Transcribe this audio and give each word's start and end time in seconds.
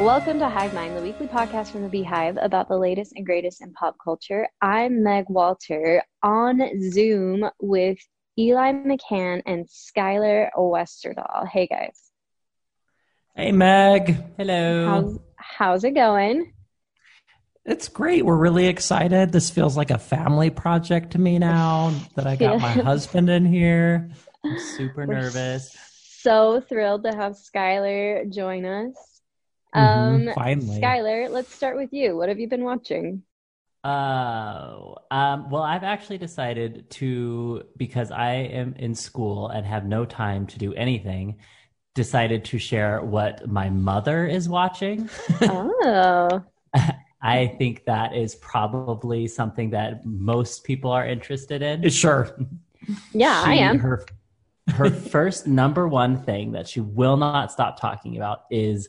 Welcome 0.00 0.38
to 0.38 0.48
Hive 0.48 0.72
Mind, 0.72 0.96
the 0.96 1.02
weekly 1.02 1.26
podcast 1.26 1.72
from 1.72 1.82
the 1.82 1.88
Beehive 1.90 2.38
about 2.40 2.70
the 2.70 2.78
latest 2.78 3.12
and 3.16 3.26
greatest 3.26 3.60
in 3.60 3.70
pop 3.74 3.96
culture. 4.02 4.48
I'm 4.62 5.02
Meg 5.02 5.26
Walter 5.28 6.02
on 6.22 6.62
Zoom 6.90 7.44
with 7.60 7.98
Eli 8.38 8.72
McCann 8.72 9.42
and 9.44 9.66
Skylar 9.66 10.48
Westerdahl. 10.56 11.46
Hey 11.46 11.66
guys. 11.66 12.12
Hey 13.36 13.52
Meg. 13.52 14.16
Hello. 14.38 14.86
How's, 14.86 15.18
how's 15.36 15.84
it 15.84 15.90
going? 15.90 16.50
It's 17.66 17.88
great. 17.88 18.24
We're 18.24 18.38
really 18.38 18.68
excited. 18.68 19.32
This 19.32 19.50
feels 19.50 19.76
like 19.76 19.90
a 19.90 19.98
family 19.98 20.48
project 20.48 21.10
to 21.10 21.18
me 21.18 21.38
now 21.38 21.92
that 22.16 22.26
I 22.26 22.36
got 22.36 22.58
my 22.58 22.72
husband 22.72 23.28
in 23.28 23.44
here. 23.44 24.10
I'm 24.42 24.58
super 24.78 25.06
We're 25.06 25.20
nervous. 25.20 25.76
So 26.22 26.62
thrilled 26.66 27.04
to 27.04 27.14
have 27.14 27.34
Skylar 27.34 28.32
join 28.32 28.64
us. 28.64 28.94
Mhm, 29.74 30.24
Um, 30.26 30.32
finally. 30.34 30.80
Skylar, 30.80 31.30
let's 31.30 31.54
start 31.54 31.76
with 31.76 31.92
you. 31.92 32.16
What 32.16 32.28
have 32.28 32.38
you 32.40 32.48
been 32.48 32.64
watching? 32.64 33.22
Oh, 33.82 34.96
um, 35.10 35.48
well, 35.50 35.62
I've 35.62 35.84
actually 35.84 36.18
decided 36.18 36.90
to, 36.90 37.62
because 37.78 38.10
I 38.10 38.32
am 38.32 38.74
in 38.78 38.94
school 38.94 39.48
and 39.48 39.64
have 39.64 39.86
no 39.86 40.04
time 40.04 40.46
to 40.48 40.58
do 40.58 40.74
anything, 40.74 41.38
decided 41.94 42.44
to 42.46 42.58
share 42.58 43.00
what 43.02 43.48
my 43.48 43.70
mother 43.70 44.26
is 44.26 44.48
watching. 44.50 45.08
Oh, 45.46 46.44
I 47.22 47.46
think 47.58 47.84
that 47.84 48.14
is 48.14 48.34
probably 48.36 49.26
something 49.28 49.70
that 49.70 50.04
most 50.06 50.64
people 50.64 50.90
are 50.90 51.06
interested 51.06 51.62
in. 51.62 51.88
Sure. 51.90 52.36
yeah, 53.12 53.42
I 53.44 53.54
am. 53.56 53.78
Her, 53.78 54.06
her 54.72 54.90
first 54.90 55.46
number 55.46 55.88
one 55.88 56.22
thing 56.22 56.52
that 56.52 56.68
she 56.68 56.80
will 56.80 57.16
not 57.16 57.52
stop 57.52 57.80
talking 57.80 58.16
about 58.16 58.44
is 58.50 58.88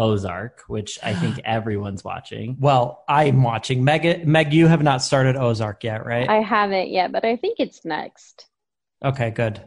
Ozark, 0.00 0.62
which 0.66 0.98
I 1.02 1.12
think 1.14 1.38
everyone's 1.44 2.02
watching. 2.02 2.56
Well, 2.58 3.04
I'm 3.08 3.42
watching. 3.42 3.84
Meg, 3.84 4.26
Meg, 4.26 4.52
you 4.52 4.66
have 4.66 4.82
not 4.82 5.02
started 5.02 5.36
Ozark 5.36 5.84
yet, 5.84 6.06
right? 6.06 6.28
I 6.28 6.40
haven't 6.40 6.88
yet, 6.90 7.12
but 7.12 7.24
I 7.24 7.36
think 7.36 7.60
it's 7.60 7.84
next. 7.84 8.46
okay, 9.04 9.30
good. 9.30 9.60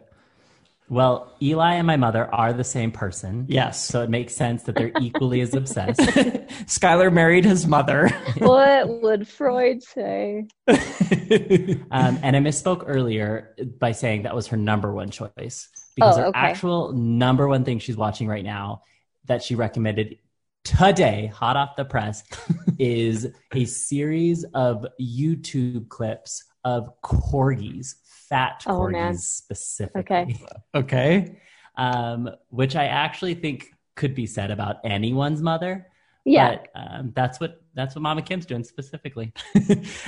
Well, 0.89 1.33
Eli 1.41 1.75
and 1.75 1.87
my 1.87 1.95
mother 1.95 2.25
are 2.35 2.51
the 2.53 2.63
same 2.63 2.91
person. 2.91 3.45
Yes. 3.47 3.83
So 3.83 4.03
it 4.03 4.09
makes 4.09 4.35
sense 4.35 4.63
that 4.63 4.75
they're 4.75 4.91
equally 4.99 5.41
as 5.41 5.53
obsessed. 5.55 5.99
Skylar 6.67 7.11
married 7.11 7.45
his 7.45 7.65
mother. 7.65 8.09
What 8.37 9.01
would 9.01 9.27
Freud 9.27 9.81
say? 9.81 10.45
Um, 10.67 12.19
and 12.21 12.35
I 12.35 12.39
misspoke 12.39 12.83
earlier 12.85 13.55
by 13.79 13.91
saying 13.93 14.23
that 14.23 14.35
was 14.35 14.47
her 14.47 14.57
number 14.57 14.93
one 14.93 15.09
choice 15.09 15.69
because 15.95 16.17
Oh, 16.17 16.21
her 16.23 16.31
actual 16.35 16.91
number 16.93 17.47
one 17.47 17.63
thing 17.63 17.79
she's 17.79 17.97
watching 17.97 18.27
right 18.27 18.43
now 18.43 18.81
that 19.25 19.41
she 19.41 19.55
recommended 19.55 20.17
today, 20.63 21.27
hot 21.33 21.57
off 21.57 21.75
the 21.75 21.85
press, 21.85 22.23
is 22.79 23.27
a 23.53 23.65
series 23.65 24.43
of 24.53 24.85
YouTube 24.99 25.89
clips 25.89 26.43
of 26.63 26.89
corgis, 27.01 27.95
fat 28.03 28.63
Oh, 28.67 28.79
corgis 28.79 28.91
man. 28.91 29.17
specifically. 29.17 30.01
Okay. 30.01 30.37
okay. 30.75 31.39
Um, 31.75 32.29
which 32.49 32.75
I 32.75 32.85
actually 32.85 33.33
think 33.33 33.73
could 33.95 34.15
be 34.15 34.25
said 34.27 34.51
about 34.51 34.77
anyone's 34.83 35.41
mother. 35.41 35.87
Yeah, 36.25 36.55
But 36.55 36.69
um, 36.75 37.11
that's 37.13 37.39
what 37.41 37.59
that's 37.73 37.95
what 37.95 38.01
Mama 38.01 38.21
Kim's 38.21 38.45
doing 38.45 38.63
specifically. 38.63 39.33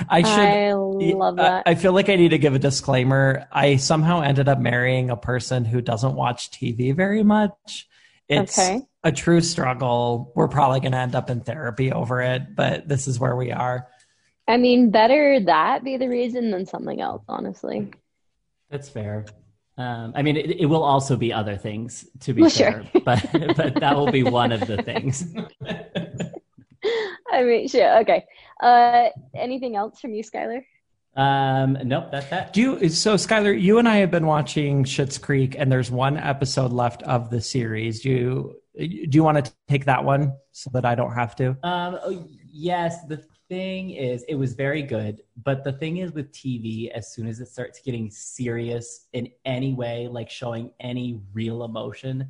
I 0.08 0.22
should. 0.22 0.38
I 0.38 0.72
love 0.72 1.38
I- 1.38 1.42
that. 1.42 1.62
I 1.66 1.74
feel 1.74 1.92
like 1.92 2.08
I 2.08 2.16
need 2.16 2.30
to 2.30 2.38
give 2.38 2.54
a 2.54 2.58
disclaimer. 2.58 3.46
I 3.52 3.76
somehow 3.76 4.22
ended 4.22 4.48
up 4.48 4.58
marrying 4.58 5.10
a 5.10 5.16
person 5.16 5.64
who 5.66 5.82
doesn't 5.82 6.14
watch 6.14 6.50
TV 6.52 6.94
very 6.96 7.22
much. 7.22 7.86
It's 8.28 8.58
Okay. 8.58 8.82
a 9.04 9.12
true 9.12 9.40
struggle. 9.40 10.32
We're 10.34 10.48
probably 10.48 10.80
going 10.80 10.92
to 10.92 10.98
end 10.98 11.14
up 11.14 11.30
in 11.30 11.40
therapy 11.40 11.92
over 11.92 12.20
it, 12.22 12.54
but 12.56 12.88
this 12.88 13.06
is 13.06 13.20
where 13.20 13.36
we 13.36 13.52
are. 13.52 13.88
I 14.48 14.56
mean, 14.56 14.90
better 14.90 15.40
that 15.40 15.84
be 15.84 15.96
the 15.96 16.08
reason 16.08 16.50
than 16.50 16.66
something 16.66 17.00
else, 17.00 17.24
honestly. 17.28 17.90
That's 18.70 18.88
fair. 18.88 19.26
Um, 19.78 20.12
I 20.16 20.22
mean, 20.22 20.36
it, 20.36 20.60
it 20.60 20.66
will 20.66 20.82
also 20.82 21.16
be 21.16 21.32
other 21.32 21.56
things, 21.56 22.06
to 22.20 22.32
be 22.32 22.42
Well, 22.42 22.50
fair, 22.50 22.84
sure. 22.92 23.02
but 23.04 23.28
but 23.56 23.74
that 23.74 23.94
will 23.96 24.10
be 24.10 24.22
one 24.22 24.50
of 24.52 24.66
the 24.66 24.82
things. 24.82 25.34
I 27.30 27.42
mean, 27.42 27.68
sure. 27.68 27.98
Okay. 28.00 28.24
Uh, 28.62 29.08
anything 29.34 29.76
else 29.76 30.00
from 30.00 30.14
you, 30.14 30.22
Skylar? 30.22 30.62
Um, 31.16 31.78
nope, 31.84 32.08
that's 32.12 32.28
that. 32.28 32.52
Do 32.52 32.60
you, 32.60 32.88
so, 32.90 33.14
Skylar, 33.14 33.58
you 33.58 33.78
and 33.78 33.88
I 33.88 33.96
have 33.96 34.10
been 34.10 34.26
watching 34.26 34.84
Schitt's 34.84 35.16
Creek, 35.16 35.56
and 35.58 35.72
there's 35.72 35.90
one 35.90 36.18
episode 36.18 36.72
left 36.72 37.02
of 37.04 37.30
the 37.30 37.40
series. 37.40 38.00
Do 38.00 38.10
you 38.10 38.56
do 38.76 39.08
you 39.12 39.24
want 39.24 39.42
to 39.42 39.52
take 39.68 39.86
that 39.86 40.04
one 40.04 40.34
so 40.52 40.70
that 40.74 40.84
I 40.84 40.94
don't 40.94 41.14
have 41.14 41.34
to? 41.36 41.56
Um, 41.62 41.98
oh, 42.04 42.28
yes, 42.44 43.04
the 43.06 43.24
thing 43.48 43.90
is, 43.90 44.24
it 44.28 44.34
was 44.34 44.52
very 44.54 44.82
good, 44.82 45.22
but 45.42 45.64
the 45.64 45.72
thing 45.72 45.98
is 45.98 46.12
with 46.12 46.30
TV, 46.32 46.90
as 46.90 47.12
soon 47.14 47.26
as 47.26 47.40
it 47.40 47.48
starts 47.48 47.80
getting 47.80 48.10
serious 48.10 49.06
in 49.14 49.30
any 49.44 49.72
way, 49.72 50.08
like 50.08 50.28
showing 50.28 50.72
any 50.80 51.20
real 51.32 51.64
emotion, 51.64 52.28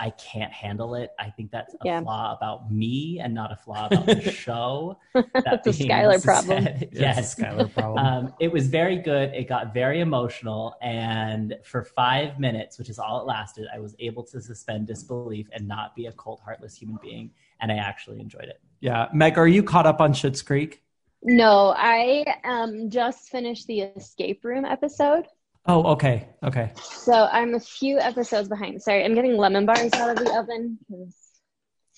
I 0.00 0.10
can't 0.10 0.52
handle 0.52 0.94
it. 0.94 1.10
I 1.18 1.30
think 1.30 1.50
that's 1.50 1.74
a 1.74 1.78
Yeah. 1.84 2.02
flaw 2.02 2.36
about 2.36 2.70
me 2.70 3.20
and 3.22 3.34
not 3.34 3.50
a 3.52 3.56
flaw 3.56 3.86
about 3.86 4.06
the 4.06 4.20
show. 4.30 4.98
That 5.14 5.34
That's 5.44 5.66
a 5.66 5.70
Skylar 5.70 6.22
problem. 6.22 6.64
said, 6.64 6.88
yes, 6.92 7.34
Skylar 7.34 7.72
problem. 7.72 8.06
Um, 8.06 8.34
it 8.38 8.52
was 8.52 8.68
very 8.68 8.96
good. 8.98 9.34
It 9.34 9.48
got 9.48 9.74
very 9.74 10.00
emotional, 10.00 10.76
and 10.82 11.56
for 11.64 11.82
five 11.84 12.38
minutes, 12.38 12.78
which 12.78 12.88
is 12.88 12.98
all 12.98 13.20
it 13.20 13.26
lasted, 13.26 13.66
I 13.74 13.80
was 13.80 13.96
able 13.98 14.22
to 14.24 14.40
suspend 14.40 14.86
disbelief 14.86 15.48
and 15.52 15.66
not 15.66 15.96
be 15.96 16.06
a 16.06 16.12
cold, 16.12 16.40
heartless 16.44 16.76
human 16.76 16.98
being, 17.02 17.30
and 17.60 17.72
I 17.72 17.76
actually 17.76 18.20
enjoyed 18.20 18.44
it. 18.44 18.60
yeah, 18.80 19.08
Meg, 19.12 19.36
are 19.38 19.48
you 19.48 19.62
caught 19.62 19.86
up 19.86 20.00
on 20.00 20.12
Schitt's 20.12 20.42
Creek? 20.42 20.82
No, 21.24 21.74
I 21.76 22.24
um 22.44 22.90
just 22.90 23.30
finished 23.30 23.66
the 23.66 23.80
escape 23.80 24.44
room 24.44 24.64
episode. 24.64 25.26
Oh, 25.68 25.84
okay, 25.92 26.28
okay. 26.42 26.72
So 26.82 27.28
I'm 27.30 27.54
a 27.54 27.60
few 27.60 27.98
episodes 27.98 28.48
behind. 28.48 28.82
Sorry, 28.82 29.04
I'm 29.04 29.14
getting 29.14 29.36
lemon 29.36 29.66
bars 29.66 29.92
out 29.94 30.10
of 30.10 30.16
the 30.16 30.34
oven. 30.38 30.78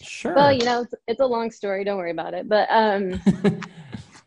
Sure. 0.03 0.35
Well, 0.35 0.53
you 0.53 0.65
know, 0.65 0.83
it's, 0.83 0.95
it's 1.07 1.21
a 1.21 1.27
long 1.27 1.51
story. 1.53 1.85
Don't 1.85 1.97
worry 1.99 2.11
about 2.11 2.35
it. 2.35 2.49
But 2.49 2.69
um, 2.71 3.21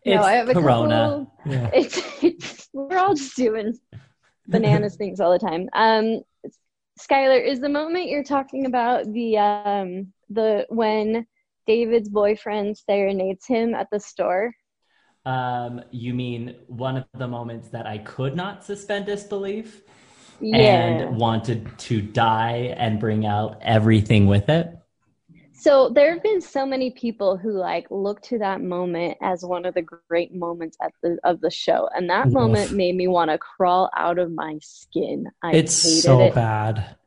It's 0.05 0.15
no, 0.15 0.21
I 0.23 0.33
have 0.33 0.49
a 0.49 0.53
Corona. 0.53 1.27
couple. 1.35 1.51
yeah. 1.53 1.69
It's, 1.73 2.01
it's 2.23 2.69
we're 2.73 2.97
all 2.97 3.13
just 3.15 3.35
doing 3.35 3.77
bananas 4.47 4.95
things 4.95 5.19
all 5.19 5.31
the 5.31 5.39
time. 5.39 5.69
Um, 5.73 6.21
Skylar, 6.99 7.45
is 7.45 7.59
the 7.59 7.69
moment 7.69 8.09
you're 8.09 8.23
talking 8.23 8.65
about 8.65 9.11
the 9.11 9.37
um 9.37 10.13
the 10.29 10.65
when 10.69 11.25
David's 11.67 12.09
boyfriend 12.09 12.77
serenades 12.77 13.45
him 13.47 13.73
at 13.73 13.87
the 13.91 13.99
store? 13.99 14.53
Um, 15.25 15.81
you 15.91 16.13
mean 16.13 16.55
one 16.67 16.97
of 16.97 17.05
the 17.13 17.27
moments 17.27 17.69
that 17.69 17.85
I 17.87 17.99
could 17.99 18.35
not 18.35 18.63
suspend 18.65 19.05
disbelief 19.05 19.81
Yeah. 20.39 21.07
and 21.07 21.17
wanted 21.17 21.77
to 21.79 22.01
die 22.01 22.75
and 22.77 22.99
bring 22.99 23.25
out 23.25 23.57
everything 23.61 24.27
with 24.27 24.49
it? 24.49 24.77
So 25.53 25.89
there 25.89 26.13
have 26.13 26.23
been 26.23 26.41
so 26.41 26.65
many 26.65 26.91
people 26.91 27.37
who 27.37 27.51
like 27.51 27.87
look 27.89 28.21
to 28.23 28.39
that 28.39 28.61
moment 28.61 29.17
as 29.21 29.43
one 29.43 29.65
of 29.65 29.73
the 29.73 29.83
great 30.09 30.33
moments 30.33 30.77
at 30.81 30.93
the 31.01 31.17
of 31.23 31.41
the 31.41 31.51
show, 31.51 31.87
and 31.95 32.09
that 32.09 32.29
Oof. 32.29 32.33
moment 32.33 32.71
made 32.71 32.95
me 32.95 33.07
want 33.07 33.29
to 33.31 33.37
crawl 33.37 33.89
out 33.95 34.17
of 34.19 34.31
my 34.31 34.57
skin. 34.61 35.27
I 35.43 35.57
it's 35.57 35.73
hated 35.81 36.03
so 36.03 36.17
it 36.19 36.35
bad. 36.35 36.97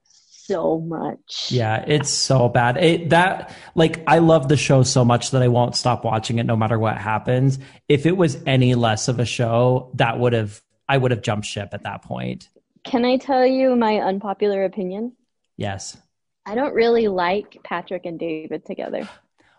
So 0.47 0.81
much. 0.81 1.49
Yeah, 1.51 1.84
it's 1.87 2.11
so 2.11 2.49
bad. 2.49 2.77
It 2.77 3.11
that 3.11 3.55
like 3.75 4.03
I 4.07 4.19
love 4.19 4.49
the 4.49 4.57
show 4.57 4.83
so 4.83 5.04
much 5.04 5.31
that 5.33 5.43
I 5.43 5.48
won't 5.48 5.77
stop 5.77 6.04
watching 6.04 6.39
it 6.39 6.45
no 6.45 6.57
matter 6.57 6.78
what 6.78 6.97
happens. 6.97 7.59
If 7.89 8.07
it 8.07 8.16
was 8.16 8.39
any 8.47 8.75
less 8.75 9.09
of 9.09 9.19
a 9.19 9.25
show, 9.25 9.91
that 9.95 10.19
would 10.19 10.33
have 10.33 10.60
I 10.89 10.98
would 10.98 11.10
have 11.10 11.22
jumped 11.22 11.47
ship 11.47 11.71
at 11.72 11.83
that 11.83 12.03
point. 12.03 12.48
Can 12.84 13.04
I 13.04 13.16
tell 13.16 13.45
you 13.45 13.75
my 13.77 13.97
unpopular 13.98 14.65
opinion? 14.65 15.13
Yes. 15.57 15.97
I 16.45 16.54
don't 16.54 16.75
really 16.75 17.09
like 17.09 17.59
Patrick 17.65 18.07
and 18.07 18.19
David 18.19 18.65
together. 18.65 19.09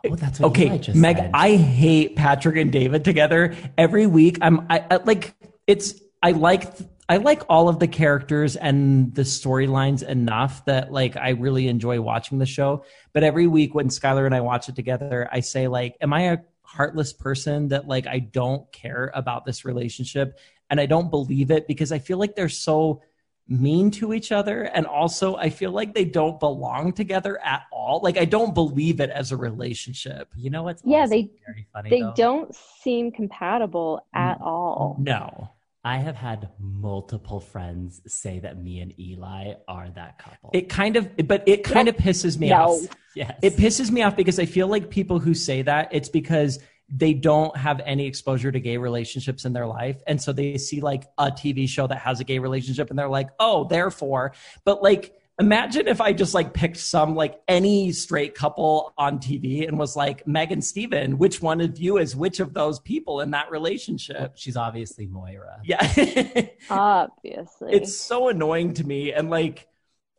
Oh, 0.07 0.15
that's 0.15 0.39
what 0.39 0.49
Okay, 0.49 0.67
Eli 0.67 0.77
just 0.77 0.97
Meg, 0.97 1.17
said. 1.17 1.31
I 1.33 1.55
hate 1.57 2.15
Patrick 2.15 2.55
and 2.55 2.71
David 2.71 3.03
together. 3.03 3.55
Every 3.77 4.07
week 4.07 4.37
I'm 4.41 4.65
I, 4.69 4.85
I 4.89 4.95
like 4.97 5.35
it's 5.65 5.95
I 6.23 6.31
like 6.31 6.63
I 7.09 7.17
like 7.17 7.43
all 7.47 7.69
of 7.69 7.79
the 7.79 7.87
characters 7.87 8.55
and 8.57 9.13
the 9.15 9.21
storylines 9.21 10.03
enough 10.03 10.65
that 10.65 10.91
like 10.91 11.15
I 11.15 11.29
really 11.29 11.67
enjoy 11.69 12.01
watching 12.01 12.37
the 12.37 12.45
show. 12.45 12.83
But 13.13 13.23
every 13.23 13.47
week 13.47 13.73
when 13.73 13.87
Skylar 13.87 14.25
and 14.25 14.35
I 14.35 14.41
watch 14.41 14.67
it 14.67 14.75
together, 14.75 15.29
I 15.31 15.39
say 15.39 15.67
like, 15.69 15.95
am 16.01 16.11
I 16.13 16.23
a 16.33 16.37
heartless 16.63 17.13
person 17.13 17.69
that 17.69 17.87
like 17.87 18.07
I 18.07 18.19
don't 18.19 18.69
care 18.73 19.09
about 19.15 19.45
this 19.45 19.63
relationship 19.63 20.37
and 20.69 20.81
I 20.81 20.85
don't 20.85 21.09
believe 21.09 21.49
it 21.49 21.65
because 21.65 21.93
I 21.93 21.99
feel 21.99 22.17
like 22.17 22.35
they're 22.35 22.49
so 22.49 23.01
mean 23.47 23.89
to 23.91 24.13
each 24.13 24.33
other 24.33 24.63
and 24.63 24.85
also 24.85 25.37
I 25.37 25.49
feel 25.49 25.71
like 25.71 25.93
they 25.93 26.03
don't 26.03 26.37
belong 26.41 26.91
together 26.91 27.39
at 27.41 27.63
all. 27.71 28.01
Like 28.03 28.17
I 28.17 28.25
don't 28.25 28.53
believe 28.53 28.99
it 28.99 29.09
as 29.09 29.31
a 29.31 29.37
relationship. 29.37 30.27
You 30.35 30.49
know 30.49 30.63
what's 30.63 30.81
Yeah, 30.83 31.05
they- 31.07 31.31
funny 31.71 31.89
They 31.89 32.01
though? 32.01 32.13
don't 32.17 32.53
seem 32.53 33.13
compatible 33.13 34.05
at 34.13 34.41
all. 34.41 34.97
No. 34.99 35.51
I 35.87 35.97
have 35.99 36.17
had 36.17 36.49
multiple 36.59 37.39
friends 37.39 38.01
say 38.07 38.39
that 38.39 38.61
me 38.61 38.81
and 38.81 38.97
Eli 38.99 39.53
are 39.69 39.89
that 39.91 40.17
couple. 40.19 40.49
It 40.53 40.67
kind 40.67 40.97
of, 40.97 41.09
but 41.25 41.47
it 41.47 41.63
kind 41.63 41.87
of 41.87 41.95
pisses 41.95 42.37
me 42.37 42.49
No. 42.49 42.73
off. 42.73 42.81
yes. 43.15 43.39
It 43.41 43.53
pisses 43.55 43.89
me 43.89 44.01
off 44.03 44.17
because 44.17 44.37
I 44.37 44.45
feel 44.45 44.67
like 44.67 44.89
people 44.89 45.17
who 45.19 45.33
say 45.33 45.61
that 45.61 45.87
it's 45.93 46.09
because 46.09 46.59
they 46.89 47.13
don't 47.13 47.55
have 47.55 47.79
any 47.85 48.05
exposure 48.05 48.51
to 48.51 48.59
gay 48.59 48.75
relationships 48.75 49.45
in 49.45 49.53
their 49.53 49.65
life. 49.65 50.01
And 50.07 50.21
so 50.21 50.33
they 50.33 50.57
see 50.57 50.81
like 50.81 51.05
a 51.17 51.31
TV 51.31 51.69
show 51.69 51.87
that 51.87 51.99
has 51.99 52.19
a 52.19 52.25
gay 52.25 52.39
relationship 52.39 52.89
and 52.89 52.99
they're 52.99 53.07
like, 53.07 53.29
oh, 53.39 53.63
therefore. 53.63 54.33
But 54.65 54.83
like, 54.83 55.13
imagine 55.39 55.87
if 55.87 56.01
I 56.01 56.13
just 56.13 56.33
like 56.33 56.53
picked 56.53 56.77
some 56.77 57.15
like 57.15 57.39
any 57.47 57.91
straight 57.91 58.33
couple 58.33 58.93
on 58.97 59.19
TV 59.19 59.67
and 59.67 59.77
was 59.77 59.95
like, 59.95 60.27
Megan 60.27 60.61
Steven, 60.61 61.17
which 61.17 61.41
one 61.41 61.61
of 61.61 61.77
you 61.79 61.97
is 61.97 62.15
which 62.15 62.39
of 62.39 62.53
those 62.53 62.79
people 62.79 63.21
in 63.21 63.31
that 63.31 63.51
relationship? 63.51 64.33
She's 64.35 64.57
obviously 64.57 65.05
Moira. 65.07 65.59
Yeah. 65.63 65.81
Obviously. 66.69 67.73
it's 67.73 67.97
so 67.97 68.29
annoying 68.29 68.73
to 68.75 68.83
me 68.85 69.13
and 69.13 69.29
like 69.29 69.67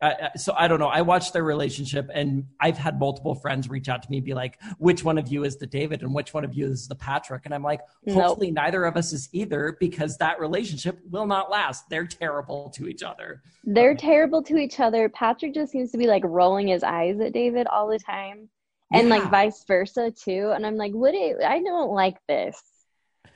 uh, 0.00 0.28
so 0.36 0.54
i 0.56 0.68
don't 0.68 0.78
know 0.78 0.88
i 0.88 1.00
watched 1.02 1.32
their 1.32 1.42
relationship 1.42 2.08
and 2.14 2.46
i've 2.60 2.78
had 2.78 2.98
multiple 2.98 3.34
friends 3.34 3.68
reach 3.68 3.88
out 3.88 4.02
to 4.02 4.10
me 4.10 4.18
and 4.18 4.26
be 4.26 4.34
like 4.34 4.58
which 4.78 5.02
one 5.02 5.18
of 5.18 5.28
you 5.28 5.44
is 5.44 5.56
the 5.56 5.66
david 5.66 6.02
and 6.02 6.14
which 6.14 6.32
one 6.32 6.44
of 6.44 6.54
you 6.54 6.66
is 6.66 6.86
the 6.86 6.94
patrick 6.94 7.42
and 7.46 7.54
i'm 7.54 7.62
like 7.62 7.80
Nope. 8.06 8.22
hopefully 8.22 8.50
neither 8.50 8.84
of 8.84 8.96
us 8.96 9.12
is 9.12 9.28
either 9.32 9.76
because 9.80 10.16
that 10.18 10.38
relationship 10.40 10.98
will 11.10 11.26
not 11.26 11.50
last 11.50 11.88
they're 11.90 12.06
terrible 12.06 12.70
to 12.76 12.86
each 12.86 13.02
other 13.02 13.42
They're 13.64 13.94
terrible 13.96 14.42
to 14.44 14.56
each 14.56 14.80
other. 14.80 15.08
Patrick 15.10 15.52
just 15.52 15.72
seems 15.72 15.90
to 15.92 15.98
be 15.98 16.06
like 16.06 16.22
rolling 16.24 16.68
his 16.68 16.82
eyes 16.82 17.20
at 17.20 17.32
David 17.34 17.66
all 17.66 17.86
the 17.88 17.98
time. 17.98 18.48
And 18.94 19.10
like 19.10 19.30
vice 19.30 19.62
versa 19.68 20.10
too. 20.10 20.52
And 20.54 20.64
I'm 20.66 20.76
like, 20.76 20.92
what 20.92 21.12
do 21.12 21.36
I 21.44 21.60
don't 21.62 21.90
like 21.90 22.16
this. 22.28 22.62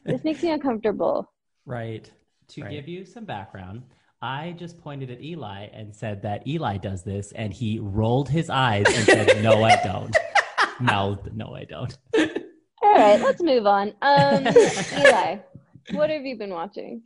This 0.07 0.25
makes 0.25 0.43
me 0.43 0.51
uncomfortable. 0.51 1.31
right 1.67 2.11
To 2.49 2.63
Right. 2.63 2.71
give 2.71 2.89
you 2.89 3.05
some 3.05 3.27
background, 3.27 3.83
I 4.23 4.55
just 4.57 4.79
pointed 4.81 5.11
at 5.11 5.21
Eli 5.21 5.67
and 5.73 5.95
said 5.95 6.23
that 6.23 6.47
Eli 6.47 6.77
does 6.77 7.03
this, 7.03 7.33
and 7.33 7.53
he 7.53 7.81
rolled 7.81 8.29
his 8.29 8.49
eyes 8.49 8.85
and 8.87 9.05
said, 9.05 9.43
No, 9.43 9.65
I 9.65 9.77
don't. 9.83 10.17
Mouthed, 10.81 11.35
No, 11.37 11.55
I 11.55 11.65
don't. 11.65 11.97
All 12.15 12.93
right, 12.95 13.21
let's 13.21 13.43
move 13.43 13.67
on. 13.67 13.93
Um 14.01 14.47
Eli, 14.97 15.39
what 15.91 16.09
have 16.11 16.25
you 16.25 16.37
been 16.37 16.51
watching? 16.51 17.03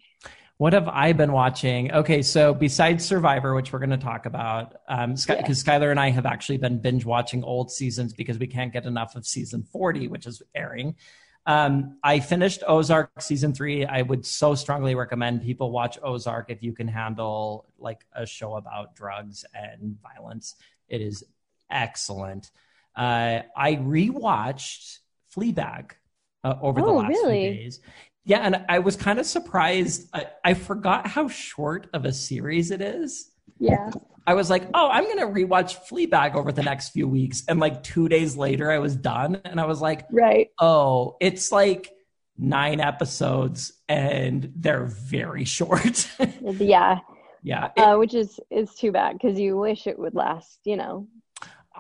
What 0.59 0.73
have 0.73 0.89
I 0.89 1.13
been 1.13 1.33
watching? 1.33 1.93
Okay, 1.93 2.23
so 2.23 2.55
besides 2.55 3.05
Survivor, 3.05 3.55
which 3.55 3.73
we're 3.75 3.79
going 3.79 3.91
to 3.91 3.99
talk 3.99 4.25
about, 4.25 4.77
um, 4.89 5.15
Yeah. 5.29 5.37
because 5.37 5.63
Skylar 5.63 5.91
and 5.91 6.01
I 6.01 6.09
have 6.09 6.25
actually 6.25 6.57
been 6.57 6.79
binge 6.79 7.05
watching 7.05 7.45
old 7.45 7.71
seasons 7.71 8.15
because 8.15 8.39
we 8.39 8.47
can't 8.47 8.73
get 8.73 8.87
enough 8.87 9.17
of 9.17 9.27
season 9.27 9.65
40, 9.71 10.09
which 10.09 10.27
is 10.27 10.41
airing. 10.55 10.97
Um, 11.47 11.99
I 12.03 12.19
finished 12.21 12.63
Ozark 12.67 13.21
season 13.21 13.53
three. 13.55 13.87
I 13.87 14.03
would 14.03 14.27
so 14.27 14.55
strongly 14.57 14.95
recommend 14.95 15.43
people 15.43 15.71
watch 15.71 15.97
Ozark 16.03 16.51
if 16.51 16.63
you 16.63 16.73
can 16.73 16.89
handle 16.89 17.67
like 17.79 18.05
a 18.13 18.27
show 18.27 18.57
about 18.57 18.97
drugs 18.97 19.45
and 19.55 19.97
violence. 20.03 20.57
It 20.89 21.01
is 21.01 21.25
excellent. 21.71 22.51
Uh, 22.97 23.43
I 23.57 23.77
rewatched 23.77 24.99
Fleabag 25.35 25.93
uh, 26.43 26.55
over 26.61 26.81
the 26.81 26.87
Oh, 26.87 26.97
last 26.97 27.09
really? 27.11 27.41
few 27.43 27.55
days. 27.63 27.81
Yeah, 28.25 28.39
and 28.41 28.65
I 28.69 28.81
was 28.81 28.97
kind 28.97 29.21
of 29.21 29.27
surprised. 29.27 30.09
I, 30.13 30.27
I 30.45 30.55
forgot 30.55 31.07
how 31.07 31.29
short 31.29 31.89
of 31.93 32.05
a 32.05 32.13
series 32.13 32.73
it 32.73 32.81
is. 32.81 33.31
Yeah. 33.61 33.91
I 34.27 34.35
was 34.35 34.51
like, 34.51 34.69
oh, 34.75 34.89
I'm 34.91 35.05
going 35.05 35.19
to 35.19 35.27
rewatch 35.27 35.77
Fleabag 35.89 36.35
over 36.35 36.51
the 36.51 36.63
next 36.63 36.91
few 36.91 37.07
weeks. 37.07 37.45
And 37.49 37.61
like 37.61 37.83
two 37.83 38.09
days 38.09 38.37
later, 38.37 38.71
I 38.71 38.79
was 38.79 38.97
done. 38.97 39.41
And 39.45 39.61
I 39.61 39.67
was 39.67 39.81
like, 39.81 40.07
Right. 40.11 40.49
oh, 40.61 41.17
it's 41.21 41.53
like 41.53 41.93
nine 42.37 42.81
episodes 42.81 43.73
and 43.89 44.53
they're 44.57 44.87
very 44.87 45.45
short. 45.59 46.09
Yeah. 46.43 46.99
yeah. 47.43 47.71
it- 47.77 47.81
Uh, 47.81 47.97
which 47.99 48.15
is 48.15 48.41
is 48.51 48.75
too 48.75 48.91
bad 48.93 49.13
because 49.13 49.39
you 49.39 49.57
wish 49.57 49.87
it 49.87 49.99
would 49.99 50.15
last, 50.15 50.59
you 50.65 50.77
know. 50.77 51.07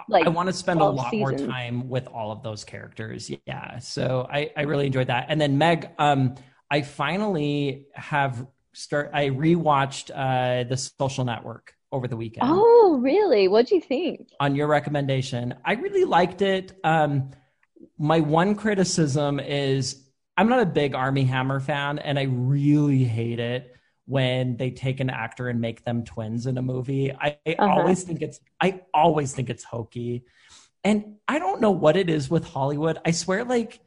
like 0.08 0.26
I 0.26 0.28
want 0.28 0.46
to 0.48 0.52
spend 0.52 0.78
a 0.80 0.84
12 0.84 0.94
lot 0.94 1.14
more 1.14 1.32
time 1.32 1.88
with 1.88 2.06
all 2.06 2.30
of 2.30 2.42
those 2.42 2.64
characters. 2.64 3.30
Yeah. 3.46 3.78
So 3.80 4.28
I, 4.30 4.50
I 4.56 4.62
really 4.62 4.86
enjoyed 4.86 5.08
that. 5.08 5.26
And 5.30 5.40
then 5.40 5.58
Meg, 5.58 5.88
um, 5.98 6.36
I 6.70 6.82
finally 6.82 7.86
have 7.94 8.46
start 8.72 9.10
I 9.14 9.30
rewatched 9.30 10.10
uh 10.14 10.68
the 10.68 10.76
social 10.76 11.24
network 11.24 11.72
over 11.92 12.08
the 12.08 12.16
weekend. 12.16 12.46
Oh, 12.48 12.98
really? 13.00 13.48
What'd 13.48 13.70
you 13.70 13.80
think? 13.80 14.28
on 14.40 14.54
your 14.54 14.66
recommendation. 14.66 15.54
I 15.64 15.72
really 15.74 16.04
liked 16.04 16.42
it. 16.42 16.78
Um, 16.84 17.30
my 17.98 18.20
one 18.20 18.54
criticism 18.54 19.40
is 19.40 20.02
I'm 20.36 20.48
not 20.48 20.60
a 20.60 20.66
big 20.66 20.94
Armie 20.94 21.24
Hammer 21.24 21.60
fan, 21.60 21.98
and 21.98 22.18
I 22.18 22.24
really 22.24 23.04
hate 23.04 23.38
it 23.40 23.74
when 24.04 24.56
they 24.56 24.70
take 24.70 25.00
an 25.00 25.10
actor 25.10 25.48
and 25.48 25.60
make 25.60 25.84
them 25.84 26.04
twins 26.04 26.46
in 26.46 26.58
a 26.58 26.62
movie. 26.62 27.12
I, 27.12 27.38
I 27.46 27.56
Uh-huh. 27.58 27.80
always 27.80 28.02
think 28.02 28.22
it's 28.22 28.40
I 28.60 28.82
always 28.92 29.32
think 29.32 29.50
it's 29.50 29.64
hokey. 29.64 30.24
And 30.84 31.16
I 31.26 31.38
don't 31.38 31.60
know 31.60 31.72
what 31.72 31.96
it 31.96 32.08
is 32.10 32.30
with 32.30 32.44
Hollywood. 32.44 32.98
I 33.04 33.10
swear 33.10 33.44
like 33.44 33.80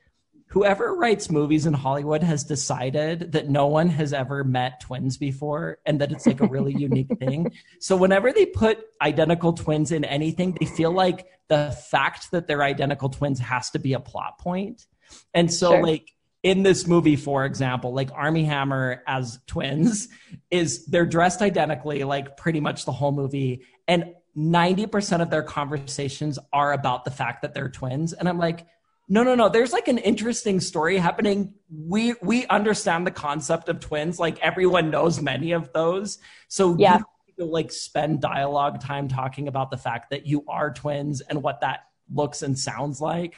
whoever 0.50 0.96
writes 0.96 1.30
movies 1.30 1.66
in 1.68 1.74
Hollywood 1.74 2.24
has 2.24 2.44
decided 2.44 3.34
that 3.34 3.50
no 3.50 3.68
one 3.68 3.88
has 3.90 4.14
ever 4.14 4.44
met 4.44 4.80
twins 4.80 5.16
before 5.18 5.78
and 5.86 6.02
that 6.02 6.12
it's 6.12 6.26
like 6.26 6.42
a 6.42 6.48
really 6.48 6.74
unique 6.78 7.18
thing. 7.20 7.52
So 7.80 7.96
whenever 7.96 8.32
they 8.34 8.48
put 8.48 8.80
identical 9.02 9.54
twins 9.54 9.92
in 9.92 10.04
anything, 10.04 10.58
they 10.60 10.66
feel 10.66 10.92
like 10.92 11.28
the 11.50 11.72
fact 11.90 12.32
that 12.32 12.48
they're 12.48 12.64
identical 12.64 13.10
twins 13.10 13.40
has 13.40 13.70
to 13.72 13.80
be 13.80 13.94
a 13.94 14.00
plot 14.00 14.40
point. 14.40 14.88
And 15.34 15.54
so 15.54 15.72
Sure. 15.72 15.84
like 15.84 16.12
in 16.42 16.64
this 16.64 16.88
movie, 16.88 17.16
for 17.16 17.46
example, 17.46 17.94
like 17.94 18.10
Armie 18.12 18.46
Hammer 18.46 19.04
as 19.06 19.40
twins 19.46 20.08
is 20.50 20.86
they're 20.88 21.06
dressed 21.06 21.42
identically, 21.44 22.04
like 22.04 22.38
pretty 22.38 22.60
much 22.60 22.86
the 22.86 22.92
whole 22.92 23.12
movie. 23.12 23.66
And 23.88 24.16
90% 24.36 25.22
of 25.22 25.30
their 25.30 25.44
conversations 25.44 26.40
are 26.54 26.74
about 26.74 27.06
the 27.06 27.12
fact 27.12 27.42
that 27.42 27.54
they're 27.54 27.70
twins. 27.70 28.14
And 28.14 28.28
I'm 28.28 28.38
like, 28.40 28.66
no, 29.10 29.24
no, 29.24 29.34
no. 29.36 29.50
There's 29.50 29.74
like 29.74 29.88
an 29.88 29.98
interesting 29.98 30.60
story 30.60 30.98
happening. 30.98 31.54
We 31.70 32.14
we 32.22 32.46
understand 32.48 33.08
the 33.08 33.12
concept 33.12 33.68
of 33.68 33.80
twins. 33.80 34.20
Like 34.20 34.40
everyone 34.40 34.92
knows 34.92 35.20
many 35.22 35.52
of 35.54 35.74
those. 35.74 36.20
So 36.48 36.76
Yeah. 36.78 37.00
to 37.40 37.46
like 37.46 37.72
spend 37.72 38.22
dialogue 38.22 38.80
time 38.82 39.08
talking 39.08 39.48
about 39.48 39.72
the 39.72 39.78
fact 39.78 40.12
that 40.12 40.28
you 40.28 40.46
are 40.48 40.72
twins 40.72 41.22
and 41.22 41.42
what 41.42 41.62
that 41.62 41.80
looks 42.14 42.44
and 42.44 42.58
sounds 42.58 43.02
like. 43.02 43.36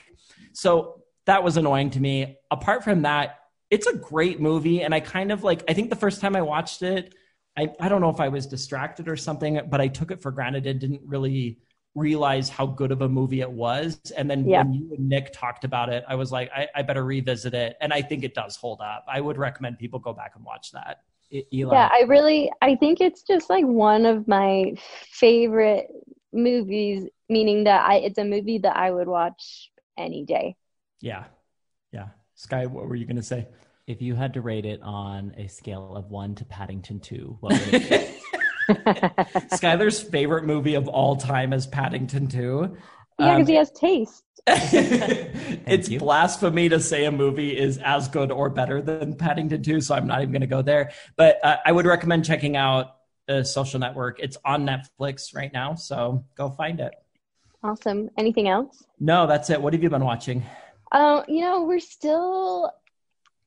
So 0.54 1.02
that 1.26 1.44
was 1.44 1.56
annoying 1.56 1.92
to 1.92 2.00
me. 2.00 2.38
Apart 2.50 2.84
from 2.84 3.04
that, 3.04 3.40
it's 3.70 3.88
a 3.88 3.96
great 3.96 4.42
movie. 4.42 4.82
And 4.82 4.94
I 4.94 5.00
kind 5.00 5.32
of 5.32 5.44
like, 5.44 5.64
I 5.70 5.74
think 5.74 5.90
the 5.90 5.96
first 5.96 6.20
time 6.20 6.36
I 6.36 6.42
watched 6.42 6.82
it, 6.82 7.14
I, 7.58 7.70
I 7.80 7.88
don't 7.90 8.02
know 8.02 8.10
if 8.10 8.20
I 8.20 8.28
was 8.30 8.48
distracted 8.48 9.08
or 9.08 9.16
something, 9.16 9.62
but 9.70 9.80
I 9.80 9.88
took 9.88 10.12
it 10.12 10.22
for 10.22 10.32
granted 10.32 10.66
and 10.68 10.80
didn't 10.80 11.02
really 11.06 11.60
realize 11.96 12.50
how 12.50 12.66
good 12.66 12.92
of 12.92 13.02
a 13.02 13.10
movie 13.10 13.42
it 13.42 13.52
was. 13.52 14.00
And 14.16 14.30
then 14.30 14.48
Yeah. 14.48 14.64
when 14.64 14.74
you 14.74 14.94
and 14.96 15.10
Nick 15.10 15.34
talked 15.34 15.64
about 15.64 15.90
it, 15.90 16.04
I 16.08 16.16
was 16.16 16.32
like, 16.32 16.50
I, 16.56 16.68
I 16.76 16.82
better 16.84 17.04
revisit 17.04 17.54
it. 17.54 17.76
And 17.82 17.92
I 17.92 18.02
think 18.02 18.24
it 18.24 18.34
does 18.34 18.56
hold 18.56 18.80
up. 18.82 19.06
I 19.08 19.20
would 19.20 19.38
recommend 19.38 19.78
people 19.78 20.00
go 20.00 20.14
back 20.14 20.34
and 20.36 20.46
watch 20.46 20.72
that. 20.72 21.02
Eli, 21.54 21.74
Yeah, 21.74 21.90
I 21.92 22.04
really 22.08 22.52
I 22.62 22.76
think 22.76 23.00
it's 23.00 23.24
just 23.24 23.50
like 23.50 23.66
one 23.66 24.06
of 24.06 24.28
my 24.28 24.74
favorite 24.78 25.88
movies, 26.34 27.08
meaning 27.30 27.64
that 27.66 27.86
I 27.86 27.96
it's 27.96 28.18
a 28.18 28.26
movie 28.26 28.58
that 28.60 28.76
I 28.76 28.92
would 28.92 29.08
watch 29.08 29.72
any 29.98 30.26
day. 30.26 30.56
Yeah. 31.00 31.26
Yeah. 31.92 32.08
Sky, 32.36 32.66
what 32.66 32.88
were 32.88 32.96
you 32.96 33.06
going 33.06 33.16
to 33.18 33.24
say? 33.24 33.48
if 33.88 34.02
you 34.02 34.16
had 34.16 34.34
to 34.36 34.42
rate 34.42 34.66
it 34.66 34.82
on 34.84 35.34
a 35.38 35.48
scale 35.48 35.96
of 35.98 36.10
one 36.12 36.36
to 36.36 36.46
Paddington 36.46 37.00
2, 37.00 37.38
what 37.42 37.52
would 37.54 37.74
it 37.74 37.90
be? 37.90 38.18
Skylar's 38.70 40.02
favorite 40.02 40.46
movie 40.46 40.76
of 40.76 40.88
all 40.88 41.16
time 41.16 41.54
is 41.54 41.68
Paddington 41.68 42.28
2. 42.28 42.78
Yeah, 43.20 43.26
Um, 43.28 43.36
because 43.38 43.48
he 43.50 43.56
has 43.56 43.72
taste. 43.72 44.24
it's 44.48 45.88
you. 45.90 46.00
blasphemy 46.00 46.70
to 46.70 46.80
say 46.80 47.06
a 47.06 47.12
movie 47.12 47.56
is 47.58 47.78
as 47.78 48.08
good 48.08 48.32
or 48.32 48.50
better 48.50 48.82
than 48.82 49.16
Paddington 49.16 49.62
2, 49.62 49.82
so 49.82 49.94
I'm 49.96 50.08
not 50.08 50.22
even 50.22 50.32
going 50.32 50.42
to 50.42 50.48
go 50.48 50.62
there. 50.64 50.92
But 51.16 51.40
uh, 51.44 51.58
I 51.64 51.72
would 51.72 51.86
recommend 51.86 52.26
checking 52.26 52.58
out 52.58 52.96
the 53.28 53.44
social 53.44 53.80
network. 53.80 54.20
It's 54.20 54.38
on 54.44 54.66
Netflix 54.66 55.36
right 55.36 55.54
now, 55.54 55.76
so 55.76 56.26
go 56.36 56.50
find 56.50 56.80
it. 56.80 56.94
Awesome. 57.64 58.10
Anything 58.18 58.48
else? 58.48 58.84
No, 59.00 59.28
that's 59.28 59.52
it. 59.52 59.62
What 59.62 59.74
have 59.74 59.84
you 59.84 59.90
been 59.92 60.04
watching? 60.04 60.44
Um, 60.92 61.24
you 61.28 61.42
know, 61.42 61.62
we're 61.64 61.80
still 61.80 62.72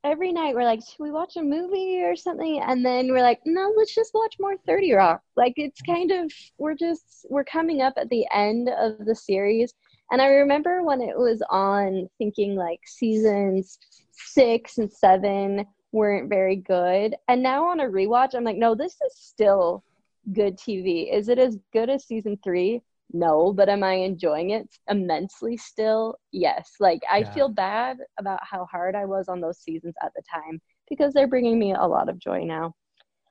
every 0.04 0.32
night 0.32 0.54
we're 0.54 0.64
like, 0.64 0.80
should 0.80 1.02
we 1.02 1.10
watch 1.10 1.36
a 1.36 1.42
movie 1.42 2.02
or 2.02 2.14
something? 2.14 2.60
And 2.60 2.84
then 2.84 3.10
we're 3.10 3.22
like, 3.22 3.40
no, 3.46 3.72
let's 3.76 3.94
just 3.94 4.12
watch 4.12 4.36
more 4.38 4.56
30 4.66 4.92
Rock. 4.92 5.22
Like 5.36 5.54
it's 5.56 5.80
kind 5.82 6.12
of 6.12 6.30
we're 6.58 6.74
just 6.74 7.26
we're 7.30 7.44
coming 7.44 7.80
up 7.80 7.94
at 7.96 8.10
the 8.10 8.26
end 8.32 8.68
of 8.68 9.04
the 9.04 9.14
series. 9.14 9.72
And 10.10 10.20
I 10.20 10.26
remember 10.26 10.82
when 10.82 11.00
it 11.00 11.16
was 11.16 11.42
on 11.50 12.08
thinking 12.18 12.54
like 12.54 12.80
seasons 12.86 13.78
six 14.12 14.78
and 14.78 14.92
seven 14.92 15.64
weren't 15.92 16.28
very 16.28 16.56
good. 16.56 17.16
And 17.28 17.42
now 17.42 17.66
on 17.68 17.80
a 17.80 17.84
rewatch, 17.84 18.34
I'm 18.34 18.44
like, 18.44 18.56
no, 18.58 18.74
this 18.74 18.92
is 18.92 19.16
still 19.16 19.82
good 20.32 20.58
TV. 20.58 21.12
Is 21.12 21.28
it 21.28 21.38
as 21.38 21.58
good 21.72 21.88
as 21.88 22.04
season 22.04 22.38
three? 22.44 22.82
No, 23.14 23.52
but 23.52 23.68
am 23.68 23.84
I 23.84 23.94
enjoying 23.94 24.50
it 24.50 24.68
immensely 24.88 25.56
still? 25.56 26.16
Yes. 26.32 26.74
Like 26.80 27.00
I 27.10 27.18
Yeah. 27.20 27.30
feel 27.30 27.48
bad 27.48 27.98
about 28.18 28.40
how 28.42 28.66
hard 28.66 28.96
I 28.96 29.04
was 29.04 29.28
on 29.28 29.40
those 29.40 29.60
seasons 29.60 29.94
at 30.02 30.12
the 30.16 30.22
time 30.30 30.60
because 30.90 31.14
they're 31.14 31.28
bringing 31.28 31.58
me 31.58 31.74
a 31.74 31.86
lot 31.86 32.08
of 32.08 32.18
joy 32.18 32.44
now. 32.44 32.74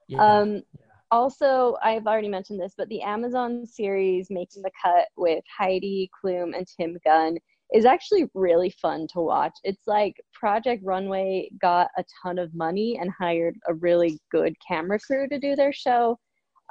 Yeah. 0.08 0.40
Um, 0.40 0.64
also, 1.12 1.78
I've 1.84 2.08
already 2.08 2.30
mentioned 2.30 2.60
this, 2.62 2.74
but 2.78 2.88
the 2.90 3.02
Amazon 3.02 3.66
series 3.68 4.30
Making 4.32 4.64
the 4.64 4.72
Cut 4.82 5.08
with 5.18 5.44
Heidi 5.56 6.10
Klum 6.24 6.56
and 6.58 6.66
Tim 6.66 6.98
Gunn 7.06 7.38
is 7.74 7.86
actually 7.86 8.30
really 8.34 8.70
fun 8.82 9.08
to 9.14 9.20
watch. 9.20 9.54
It's 9.64 9.86
like 9.86 10.16
Project 10.34 10.82
Runway 10.86 11.50
got 11.62 11.90
a 11.98 12.06
ton 12.24 12.40
of 12.40 12.54
money 12.56 12.98
and 13.00 13.12
hired 13.12 13.58
a 13.68 13.74
really 13.74 14.20
good 14.32 14.56
camera 14.66 15.00
crew 15.00 15.28
to 15.28 15.40
do 15.40 15.56
their 15.56 15.74
show. 15.74 16.18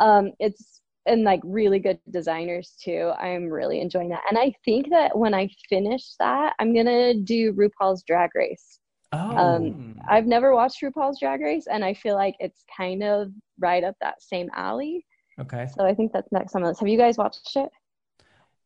Um, 0.00 0.33
it's 0.38 0.81
and 1.06 1.25
like 1.25 1.40
really 1.44 1.78
good 1.78 1.99
designers 2.11 2.76
too. 2.82 3.12
I'm 3.18 3.49
really 3.49 3.80
enjoying 3.80 4.11
that. 4.11 4.23
And 4.28 4.38
I 4.38 4.54
think 4.64 4.90
that 4.90 5.16
when 5.16 5.35
I 5.35 5.49
finish 5.68 6.14
that, 6.18 6.54
I'm 6.59 6.75
gonna 6.75 7.14
do 7.14 7.52
RuPaul's 7.52 8.02
Drag 8.02 8.30
Race. 8.35 8.78
oh, 9.12 9.37
um, 9.37 10.00
I've 10.09 10.26
never 10.26 10.54
watched 10.54 10.80
RuPaul's 10.82 11.21
Drag 11.21 11.40
Race, 11.40 11.66
and 11.71 11.85
I 11.85 11.94
feel 11.94 12.14
like 12.14 12.35
it's 12.38 12.64
kind 12.76 13.02
of 13.02 13.30
right 13.59 13.85
up 13.85 13.97
that 14.00 14.23
same 14.23 14.49
alley. 14.54 15.04
okay. 15.40 15.66
So 15.76 15.85
I 15.85 15.94
think 15.94 16.12
that's 16.12 16.30
next 16.32 16.54
on 16.54 16.62
the 16.62 16.68
list. 16.68 16.80
Have 16.80 16.88
you 16.88 16.99
guys 16.99 17.18
watched 17.18 17.56
it? 17.56 17.68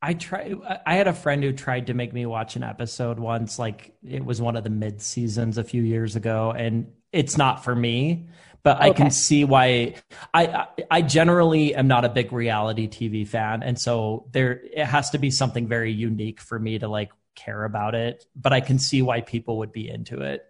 I 0.03 0.15
tried. 0.15 0.55
I 0.85 0.95
had 0.95 1.09
a 1.09 1.13
friend 1.13 1.43
who 1.43 1.53
tried 1.53 1.87
to 1.87 1.95
make 1.95 2.13
me 2.13 2.27
watch 2.27 2.57
an 2.57 2.63
episode 2.63 3.19
once. 3.19 3.59
Like 3.59 3.95
it 4.05 4.25
was 4.25 4.43
one 4.43 4.57
of 4.57 4.63
the 4.63 4.71
mid 4.71 5.01
seasons 5.01 5.59
a 5.59 5.65
few 5.65 5.83
years 5.83 6.17
ago, 6.17 6.53
and 6.57 6.93
it's 7.13 7.39
not 7.39 7.65
for 7.65 7.75
me. 7.75 8.29
But 8.67 8.83
I 8.83 8.91
can 8.91 9.13
see 9.13 9.45
why. 9.45 9.95
I, 10.35 10.47
I 10.47 10.67
I 10.91 11.03
generally 11.03 11.73
am 11.77 11.87
not 11.87 12.05
a 12.05 12.09
big 12.09 12.33
reality 12.33 12.89
TV 12.89 13.25
fan, 13.25 13.63
and 13.63 13.79
so 13.79 14.27
there 14.33 14.61
it 14.65 14.85
has 14.85 15.11
to 15.11 15.19
be 15.19 15.31
something 15.31 15.69
very 15.69 15.93
unique 15.93 16.41
for 16.41 16.59
me 16.59 16.77
to 16.81 16.89
like 16.89 17.13
care 17.37 17.63
about 17.65 17.95
it. 17.95 18.27
But 18.35 18.53
I 18.53 18.61
can 18.61 18.81
see 18.81 19.03
why 19.03 19.21
people 19.21 19.59
would 19.59 19.71
be 19.71 19.89
into 19.89 20.21
it. 20.21 20.45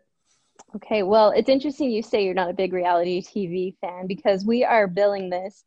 Okay, 0.77 1.03
well, 1.03 1.29
it's 1.31 1.51
interesting 1.51 1.91
you 1.91 2.03
say 2.03 2.25
you're 2.25 2.33
not 2.33 2.49
a 2.49 2.55
big 2.55 2.73
reality 2.73 3.21
TV 3.21 3.77
fan 3.83 4.07
because 4.07 4.47
we 4.47 4.65
are 4.65 4.87
billing 4.87 5.29
this 5.29 5.65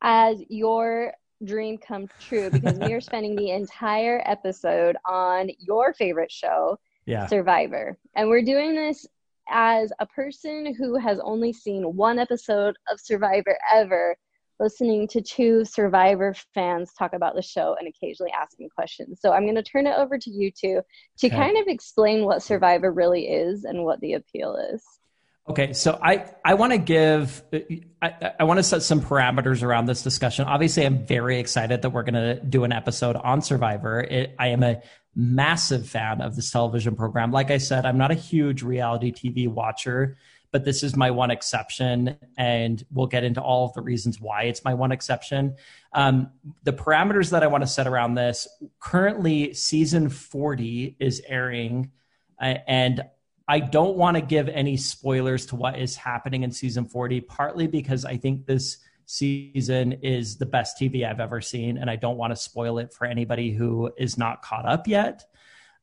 as 0.00 0.42
your 0.48 1.14
dream 1.44 1.78
come 1.78 2.08
true 2.18 2.50
because 2.50 2.80
we 2.80 2.92
are 2.92 3.00
spending 3.10 3.36
the 3.36 3.50
entire 3.50 4.20
episode 4.26 4.96
on 5.06 5.50
your 5.60 5.94
favorite 5.94 6.32
show, 6.32 6.80
Yeah. 7.06 7.26
Survivor. 7.28 7.96
And 8.16 8.28
we're 8.28 8.42
doing 8.42 8.74
this 8.74 9.06
as 9.52 9.92
a 10.00 10.06
person 10.06 10.74
who 10.74 10.98
has 10.98 11.20
only 11.20 11.52
seen 11.52 11.94
one 11.96 12.18
episode 12.18 12.74
of 12.90 12.98
Survivor 12.98 13.56
ever, 13.72 14.16
listening 14.58 15.06
to 15.08 15.20
two 15.20 15.64
Survivor 15.64 16.34
fans 16.54 16.92
talk 16.94 17.12
about 17.12 17.34
the 17.34 17.42
show 17.42 17.76
and 17.78 17.88
occasionally 17.88 18.32
asking 18.32 18.68
questions. 18.74 19.20
So 19.20 19.32
I'm 19.32 19.42
going 19.42 19.56
to 19.56 19.62
turn 19.62 19.86
it 19.86 19.96
over 19.96 20.18
to 20.18 20.30
you 20.30 20.50
two 20.50 20.80
to 21.18 21.26
Okay. 21.26 21.36
kind 21.36 21.56
of 21.58 21.66
explain 21.66 22.24
what 22.24 22.42
Survivor 22.42 22.92
really 22.92 23.26
is 23.28 23.64
and 23.64 23.84
what 23.84 24.00
the 24.00 24.14
appeal 24.14 24.56
is. 24.72 24.82
Okay, 25.48 25.72
so 25.72 25.98
I 26.00 26.30
I 26.44 26.54
want 26.54 26.70
to 26.72 26.78
give 26.78 27.42
I, 28.00 28.32
I 28.38 28.44
want 28.44 28.58
to 28.58 28.62
set 28.62 28.82
some 28.82 29.00
parameters 29.00 29.64
around 29.64 29.86
this 29.86 30.02
discussion. 30.02 30.44
Obviously, 30.44 30.86
I'm 30.86 31.04
very 31.04 31.40
excited 31.40 31.82
that 31.82 31.90
we're 31.90 32.04
going 32.04 32.14
to 32.14 32.40
do 32.40 32.62
an 32.62 32.70
episode 32.70 33.16
on 33.16 33.42
Survivor. 33.42 34.00
It, 34.02 34.36
I 34.38 34.48
am 34.48 34.62
a 34.62 34.80
massive 35.14 35.86
fan 35.86 36.20
of 36.20 36.36
this 36.36 36.50
television 36.50 36.96
program. 36.96 37.32
Like 37.32 37.50
I 37.50 37.58
said, 37.58 37.84
I'm 37.84 37.98
not 37.98 38.10
a 38.10 38.14
huge 38.14 38.62
reality 38.62 39.12
TV 39.12 39.48
watcher, 39.48 40.16
but 40.52 40.64
this 40.64 40.82
is 40.82 40.96
my 40.96 41.10
one 41.10 41.30
exception, 41.30 42.16
and 42.36 42.84
we'll 42.92 43.06
get 43.06 43.24
into 43.24 43.40
all 43.40 43.66
of 43.66 43.72
the 43.72 43.80
reasons 43.80 44.20
why 44.20 44.44
it's 44.44 44.64
my 44.64 44.74
one 44.74 44.92
exception. 44.92 45.56
Um, 45.94 46.30
the 46.62 46.72
parameters 46.72 47.30
that 47.30 47.42
I 47.42 47.46
want 47.46 47.62
to 47.62 47.68
set 47.68 47.86
around 47.86 48.14
this 48.14 48.46
currently, 48.78 49.54
season 49.54 50.08
40 50.08 50.96
is 51.00 51.22
airing, 51.26 51.90
uh, 52.40 52.56
and 52.66 53.02
I 53.48 53.60
don't 53.60 53.96
want 53.96 54.16
to 54.16 54.20
give 54.22 54.48
any 54.48 54.76
spoilers 54.76 55.46
to 55.46 55.56
what 55.56 55.78
is 55.78 55.96
happening 55.96 56.42
in 56.42 56.52
season 56.52 56.86
40, 56.86 57.22
partly 57.22 57.66
because 57.66 58.04
I 58.04 58.16
think 58.16 58.46
this 58.46 58.78
season 59.12 59.92
is 60.02 60.36
the 60.36 60.46
best 60.46 60.78
TV 60.78 61.06
I've 61.06 61.20
ever 61.20 61.42
seen, 61.42 61.76
and 61.76 61.90
I 61.90 61.96
don't 61.96 62.16
want 62.16 62.32
to 62.32 62.36
spoil 62.36 62.78
it 62.78 62.94
for 62.94 63.04
anybody 63.04 63.52
who 63.52 63.92
is 63.98 64.16
not 64.16 64.40
caught 64.40 64.66
up 64.66 64.88
yet. 64.88 65.24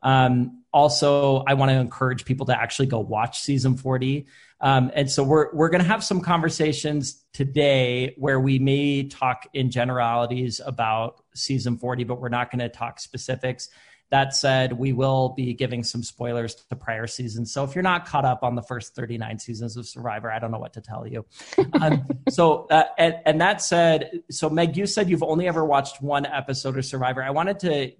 Um, 0.02 0.64
also, 0.74 1.44
I 1.46 1.54
want 1.54 1.70
to 1.70 1.76
encourage 1.76 2.26
people 2.26 2.48
to 2.48 2.60
actually 2.60 2.88
go 2.88 3.00
watch 3.00 3.42
season 3.42 3.78
40. 3.78 4.26
Um, 4.62 4.92
and 4.96 5.10
so 5.10 5.24
we're 5.24 5.54
we're 5.54 5.70
going 5.70 5.82
to 5.82 5.88
have 5.88 6.04
some 6.04 6.22
conversations 6.22 7.24
today 7.34 8.16
where 8.18 8.40
we 8.40 8.60
may 8.60 9.04
talk 9.04 9.48
in 9.54 9.70
generalities 9.70 10.60
about 10.66 11.24
season 11.36 11.78
40, 11.78 12.06
but 12.06 12.20
we're 12.20 12.30
not 12.30 12.50
going 12.50 12.60
to 12.60 12.70
talk 12.70 13.00
specifics. 13.00 13.70
That 14.12 14.36
said, 14.36 14.74
we 14.74 14.92
will 14.92 15.30
be 15.30 15.54
giving 15.54 15.84
some 15.84 16.02
spoilers 16.02 16.56
to 16.56 16.76
prior 16.76 17.06
seasons. 17.06 17.54
So 17.54 17.64
if 17.64 17.76
you're 17.76 17.84
not 17.84 18.08
caught 18.08 18.26
up 18.26 18.44
on 18.44 18.56
the 18.56 18.64
first 18.64 18.96
39 18.96 19.38
seasons 19.38 19.78
of 19.78 19.88
Survivor, 19.88 20.32
I 20.32 20.40
don't 20.40 20.50
know 20.50 20.58
what 20.58 20.74
to 20.74 20.82
tell 20.82 21.08
you. 21.08 21.26
Um, 21.82 22.06
so, 22.30 22.68
uh, 22.70 22.86
and, 22.98 23.16
and 23.26 23.42
that 23.42 23.62
said, 23.62 24.24
so 24.30 24.50
Meg, 24.50 24.76
you 24.76 24.86
said 24.86 25.10
you've 25.10 25.24
only 25.24 25.48
ever 25.48 25.64
watched 25.64 26.02
one 26.02 26.26
episode 26.26 26.78
of 26.78 26.84
Survivor. 26.84 27.24
I 27.24 27.30
wanted 27.30 27.60
to 27.60 27.92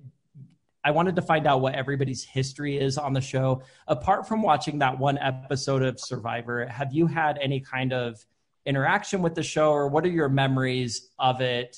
I 0.84 0.92
wanted 0.92 1.16
to 1.18 1.22
find 1.22 1.46
out 1.46 1.62
what 1.62 1.76
everybody's 1.76 2.24
history 2.24 2.78
is 2.78 2.98
on 2.98 3.14
the 3.14 3.22
show. 3.22 3.62
Apart 3.88 4.28
from 4.28 4.42
watching 4.42 4.80
that 4.80 4.98
one 4.98 5.18
episode 5.18 5.84
of 5.84 6.00
Survivor, 6.00 6.66
have 6.66 6.94
you 6.94 7.08
had 7.08 7.38
any 7.38 7.60
kind 7.60 7.94
of 7.94 8.26
interaction 8.66 9.22
with 9.22 9.36
the 9.36 9.44
show, 9.44 9.72
or 9.72 9.88
what 9.88 10.06
are 10.06 10.10
your 10.10 10.30
memories 10.30 11.10
of 11.18 11.42
it? 11.42 11.78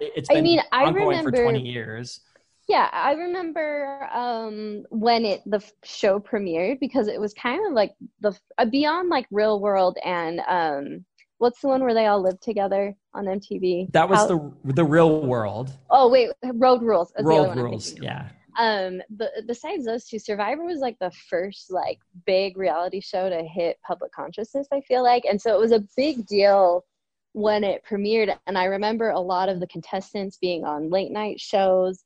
It's 0.00 0.28
been 0.28 0.44
mean, 0.44 0.60
I 0.72 0.84
ongoing 0.84 1.22
for 1.22 1.30
twenty 1.30 1.68
years. 1.68 2.20
Yeah, 2.68 2.90
I 2.92 3.12
remember 3.12 4.08
um, 4.12 4.84
when 4.90 5.24
it 5.24 5.40
the 5.46 5.64
show 5.84 6.20
premiered 6.20 6.78
because 6.80 7.08
it 7.08 7.18
was 7.18 7.32
kind 7.32 7.66
of 7.66 7.72
like 7.72 7.94
the 8.20 8.38
uh, 8.58 8.66
beyond 8.66 9.08
like 9.08 9.26
Real 9.30 9.58
World 9.58 9.96
and 10.04 10.40
um, 10.46 11.04
what's 11.38 11.60
the 11.60 11.68
one 11.68 11.82
where 11.82 11.94
they 11.94 12.06
all 12.06 12.22
live 12.22 12.38
together 12.40 12.94
on 13.14 13.24
MTV? 13.24 13.90
That 13.92 14.08
was 14.08 14.18
How- 14.18 14.26
the 14.26 14.52
the 14.64 14.84
real 14.84 15.22
world. 15.24 15.70
oh 15.90 16.08
wait, 16.10 16.30
Road 16.54 16.82
Rules. 16.82 17.08
is 17.16 17.24
the 17.24 17.34
other 17.34 17.48
Road 17.48 17.70
rules. 17.70 17.94
Yeah. 18.00 18.28
Um, 18.58 19.00
but 19.08 19.30
besides 19.46 19.84
those 19.86 20.04
two, 20.04 20.18
Survivor 20.18 20.64
was 20.64 20.80
like 20.80 20.98
the 20.98 21.12
first 21.30 21.70
like 21.70 22.00
big 22.26 22.58
reality 22.58 23.00
show 23.00 23.30
to 23.30 23.44
hit 23.44 23.78
public 23.86 24.12
consciousness. 24.12 24.66
I 24.72 24.80
feel 24.82 25.02
like, 25.04 25.24
and 25.24 25.40
so 25.40 25.54
it 25.54 25.60
was 25.60 25.72
a 25.72 25.84
big 25.96 26.26
deal 26.26 26.84
when 27.32 27.62
it 27.62 27.82
premiered. 27.88 28.36
And 28.46 28.58
I 28.58 28.64
remember 28.64 29.10
a 29.10 29.20
lot 29.20 29.48
of 29.48 29.60
the 29.60 29.68
contestants 29.68 30.36
being 30.38 30.64
on 30.64 30.90
late 30.90 31.12
night 31.12 31.40
shows. 31.40 32.02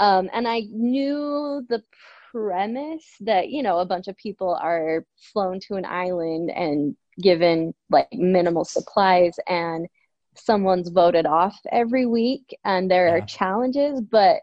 Um, 0.00 0.30
and 0.32 0.48
I 0.48 0.62
knew 0.70 1.64
the 1.68 1.84
premise 2.32 3.04
that, 3.20 3.50
you 3.50 3.62
know, 3.62 3.78
a 3.78 3.84
bunch 3.86 4.08
of 4.08 4.16
people 4.16 4.54
are 4.60 5.04
flown 5.32 5.60
to 5.68 5.74
an 5.74 5.84
island 5.84 6.50
and 6.50 6.96
given 7.20 7.74
like 7.90 8.08
minimal 8.12 8.64
supplies 8.64 9.34
and 9.46 9.86
someone's 10.34 10.88
voted 10.88 11.26
off 11.26 11.58
every 11.70 12.06
week 12.06 12.56
and 12.64 12.90
there 12.90 13.08
Yeah. 13.08 13.14
are 13.16 13.26
challenges. 13.26 14.00
But 14.00 14.40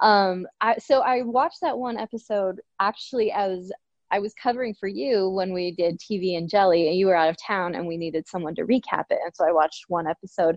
um, 0.00 0.46
I, 0.60 0.78
so 0.78 1.00
I 1.00 1.22
watched 1.22 1.60
that 1.62 1.78
one 1.78 1.98
episode 1.98 2.60
actually 2.80 3.32
as 3.32 3.72
I 4.10 4.20
was 4.20 4.34
covering 4.34 4.74
for 4.74 4.88
you 4.88 5.30
when 5.30 5.52
we 5.52 5.72
did 5.72 5.98
TV 5.98 6.36
and 6.36 6.48
Jelly 6.48 6.88
and 6.88 6.96
you 6.96 7.06
were 7.06 7.16
out 7.16 7.30
of 7.30 7.36
town 7.44 7.74
and 7.74 7.86
we 7.88 7.96
needed 7.96 8.28
someone 8.28 8.54
to 8.56 8.66
recap 8.66 9.06
it. 9.10 9.18
And 9.24 9.34
so 9.34 9.44
I 9.46 9.52
watched 9.52 9.86
one 9.88 10.06
episode 10.06 10.56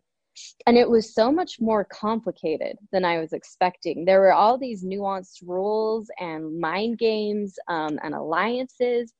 and 0.68 0.78
it 0.78 0.90
was 0.90 1.14
so 1.14 1.32
much 1.32 1.60
more 1.60 1.84
complicated 1.86 2.78
than 2.92 3.06
I 3.06 3.20
was 3.20 3.34
expecting. 3.34 4.06
There 4.06 4.20
were 4.20 4.34
all 4.34 4.58
these 4.58 4.84
nuanced 4.84 5.42
rules 5.46 6.10
and 6.20 6.60
mind 6.60 6.98
games 6.98 7.58
um, 7.68 8.00
and 8.04 8.14
alliances 8.14 9.14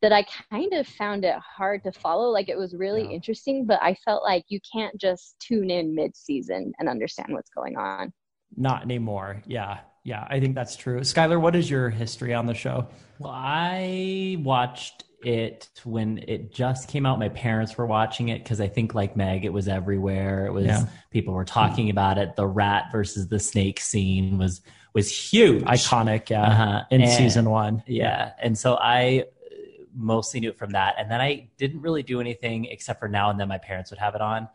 that 0.00 0.12
I 0.12 0.24
kind 0.50 0.72
of 0.72 0.86
found 0.86 1.24
it 1.24 1.36
hard 1.36 1.84
to 1.84 1.92
follow. 1.92 2.28
Like 2.30 2.48
it 2.48 2.58
was 2.58 2.74
really 2.74 3.02
Yeah. 3.04 3.10
interesting, 3.10 3.66
but 3.66 3.80
I 3.82 3.94
felt 4.04 4.24
like 4.24 4.44
you 4.48 4.58
can't 4.72 4.96
just 5.00 5.36
tune 5.38 5.70
in 5.70 5.94
mid 5.94 6.16
season 6.16 6.72
and 6.78 6.88
understand 6.88 7.32
what's 7.32 7.50
going 7.50 7.76
on. 7.76 8.12
Not 8.56 8.82
anymore. 8.82 9.42
Yeah. 9.46 9.78
Yeah. 10.04 10.26
I 10.28 10.40
think 10.40 10.54
that's 10.54 10.74
true. 10.76 11.00
Skylar, 11.00 11.40
what 11.40 11.54
is 11.54 11.70
your 11.70 11.88
history 11.88 12.34
on 12.34 12.46
the 12.46 12.54
show? 12.54 12.88
Well, 13.20 13.32
I 13.32 14.36
watched 14.40 15.04
it 15.24 15.68
when 15.84 16.18
it 16.28 16.52
just 16.52 16.88
came 16.88 17.06
out. 17.06 17.18
My 17.18 17.28
parents 17.28 17.76
were 17.76 17.86
watching 17.86 18.28
it 18.28 18.42
because 18.42 18.60
I 18.60 18.68
think, 18.68 18.94
like 18.94 19.16
Meg, 19.16 19.44
it 19.44 19.52
was 19.52 19.68
everywhere. 19.68 20.46
It 20.46 20.52
was 20.52 20.66
Yeah. 20.66 20.86
people 21.10 21.34
were 21.34 21.44
talking 21.44 21.90
about 21.90 22.18
it. 22.18 22.36
The 22.36 22.46
rat 22.46 22.90
versus 22.92 23.28
the 23.28 23.38
snake 23.38 23.80
scene 23.80 24.38
was 24.38 24.60
was 24.94 25.10
huge, 25.10 25.62
Iconic. 25.64 26.28
Yeah. 26.28 26.42
Uh-huh. 26.42 26.84
In 26.90 27.00
And- 27.00 27.10
season 27.10 27.48
one. 27.48 27.82
Yeah, 27.86 28.32
and 28.40 28.56
so 28.58 28.74
I 28.74 29.24
uh, 29.24 29.54
mostly 29.94 30.40
knew 30.40 30.50
it 30.50 30.58
from 30.58 30.70
that, 30.72 30.96
and 30.98 31.10
then 31.10 31.20
I 31.20 31.48
didn't 31.56 31.80
really 31.80 32.02
do 32.02 32.20
anything 32.20 32.66
except 32.66 33.00
for 33.00 33.08
now 33.08 33.30
and 33.30 33.40
then 33.40 33.48
my 33.48 33.58
parents 33.58 33.90
would 33.90 34.00
have 34.00 34.14
it 34.14 34.20
on, 34.20 34.48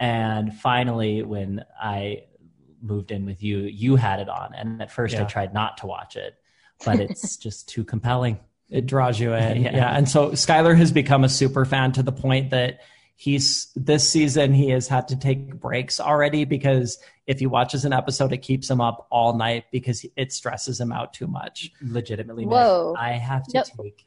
and 0.00 0.54
finally 0.54 1.22
when 1.22 1.64
I 1.80 2.24
moved 2.80 3.10
in 3.10 3.26
with 3.26 3.42
you, 3.42 3.58
you 3.58 3.96
had 3.96 4.20
it 4.20 4.28
on, 4.28 4.54
and 4.54 4.80
at 4.80 4.90
first 4.90 5.16
I 5.16 5.24
tried 5.24 5.52
not 5.52 5.78
to 5.78 5.86
watch 5.86 6.16
it, 6.16 6.34
but 6.84 7.00
it's 7.00 7.36
just 7.46 7.68
too 7.68 7.84
compelling. 7.84 8.38
It 8.70 8.86
draws 8.86 9.18
you 9.18 9.32
in. 9.34 9.62
Yeah. 9.62 9.76
yeah. 9.76 9.96
And 9.96 10.08
so 10.08 10.30
Skylar 10.30 10.76
has 10.76 10.92
become 10.92 11.24
a 11.24 11.28
super 11.28 11.64
fan 11.64 11.92
to 11.92 12.02
the 12.02 12.12
point 12.12 12.50
that 12.50 12.80
he's 13.16 13.72
this 13.74 14.08
season 14.08 14.52
he 14.52 14.70
has 14.70 14.86
had 14.88 15.08
to 15.08 15.16
take 15.16 15.54
breaks 15.58 15.98
already 15.98 16.44
because 16.44 16.98
if 17.26 17.40
he 17.40 17.46
watches 17.46 17.84
an 17.84 17.92
episode, 17.92 18.32
it 18.32 18.38
keeps 18.38 18.70
him 18.70 18.80
up 18.80 19.06
all 19.10 19.36
night 19.36 19.64
because 19.72 20.06
it 20.16 20.32
stresses 20.32 20.80
him 20.80 20.92
out 20.92 21.12
too 21.12 21.26
much. 21.26 21.70
Legitimately, 21.82 22.44
Meg, 22.44 22.52
Whoa. 22.52 22.94
I 22.98 23.12
have 23.12 23.44
to 23.48 23.50
Nope. 23.58 23.66
take 23.82 24.06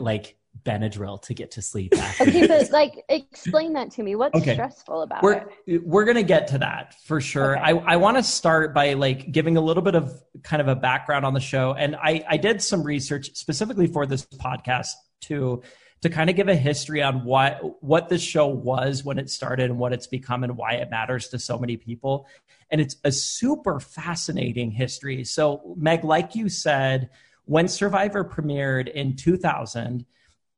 like 0.00 0.36
Benadryl 0.64 1.20
to 1.22 1.34
get 1.34 1.50
to 1.52 1.62
sleep. 1.62 1.94
After 1.98 2.24
Okay, 2.24 2.46
but 2.46 2.70
like, 2.70 3.04
explain 3.08 3.72
that 3.72 3.90
to 3.92 4.02
me. 4.02 4.14
What's 4.14 4.36
Okay. 4.36 4.54
stressful 4.54 5.02
about 5.02 5.22
we're 5.22 5.44
it? 5.66 5.84
we're 5.84 6.04
gonna 6.04 6.22
get 6.22 6.46
to 6.48 6.58
that 6.58 6.94
for 7.04 7.20
sure. 7.20 7.56
Okay. 7.56 7.64
I 7.64 7.94
I 7.94 7.96
want 7.96 8.16
to 8.18 8.22
start 8.22 8.74
by 8.74 8.92
like 8.92 9.32
giving 9.32 9.56
a 9.56 9.60
little 9.60 9.82
bit 9.82 9.94
of 9.94 10.22
kind 10.42 10.60
of 10.62 10.68
a 10.68 10.76
background 10.76 11.24
on 11.24 11.34
the 11.34 11.40
show, 11.40 11.72
and 11.74 11.96
I 11.96 12.24
I 12.28 12.36
did 12.36 12.62
some 12.62 12.82
research 12.82 13.34
specifically 13.34 13.86
for 13.86 14.06
this 14.06 14.24
podcast 14.26 14.88
to 15.22 15.62
to 16.02 16.10
kind 16.10 16.28
of 16.28 16.36
give 16.36 16.48
a 16.48 16.56
history 16.56 17.02
on 17.02 17.24
what 17.24 17.82
what 17.82 18.08
this 18.08 18.22
show 18.22 18.46
was 18.46 19.04
when 19.04 19.18
it 19.18 19.30
started 19.30 19.70
and 19.70 19.78
what 19.78 19.92
it's 19.92 20.06
become 20.06 20.44
and 20.44 20.56
why 20.56 20.72
it 20.74 20.90
matters 20.90 21.28
to 21.28 21.38
so 21.38 21.58
many 21.58 21.76
people. 21.76 22.26
And 22.70 22.80
it's 22.80 22.96
a 23.04 23.12
super 23.12 23.80
fascinating 23.80 24.70
history. 24.70 25.24
So 25.24 25.74
Meg, 25.76 26.04
like 26.04 26.34
you 26.34 26.48
said, 26.48 27.10
when 27.44 27.68
Survivor 27.68 28.24
premiered 28.24 28.88
in 28.90 29.14
2000 29.16 30.04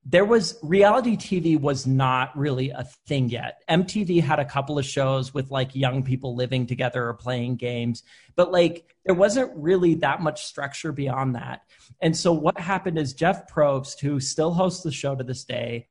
there 0.06 0.24
was 0.24 0.58
reality 0.62 1.16
TV 1.16 1.58
was 1.58 1.86
not 1.86 2.36
really 2.36 2.70
a 2.70 2.84
thing 3.06 3.30
yet. 3.30 3.62
MTV 3.70 4.20
had 4.20 4.38
a 4.38 4.44
couple 4.44 4.78
of 4.78 4.84
shows 4.84 5.32
with 5.32 5.50
like 5.50 5.74
young 5.74 6.02
people 6.02 6.36
living 6.36 6.66
together 6.66 7.08
or 7.08 7.14
playing 7.14 7.56
games, 7.56 8.02
but 8.36 8.52
like 8.52 8.94
there 9.06 9.14
wasn't 9.14 9.50
really 9.56 9.94
that 9.96 10.20
much 10.20 10.44
structure 10.44 10.92
beyond 10.92 11.34
that. 11.36 11.62
And 12.02 12.14
so 12.14 12.32
what 12.32 12.58
happened 12.58 12.98
is 12.98 13.14
Jeff 13.14 13.50
Probst, 13.50 14.00
who 14.00 14.20
still 14.20 14.52
hosts 14.52 14.82
the 14.82 14.92
show 14.92 15.14
to 15.14 15.24
this 15.24 15.44
day, 15.44 15.88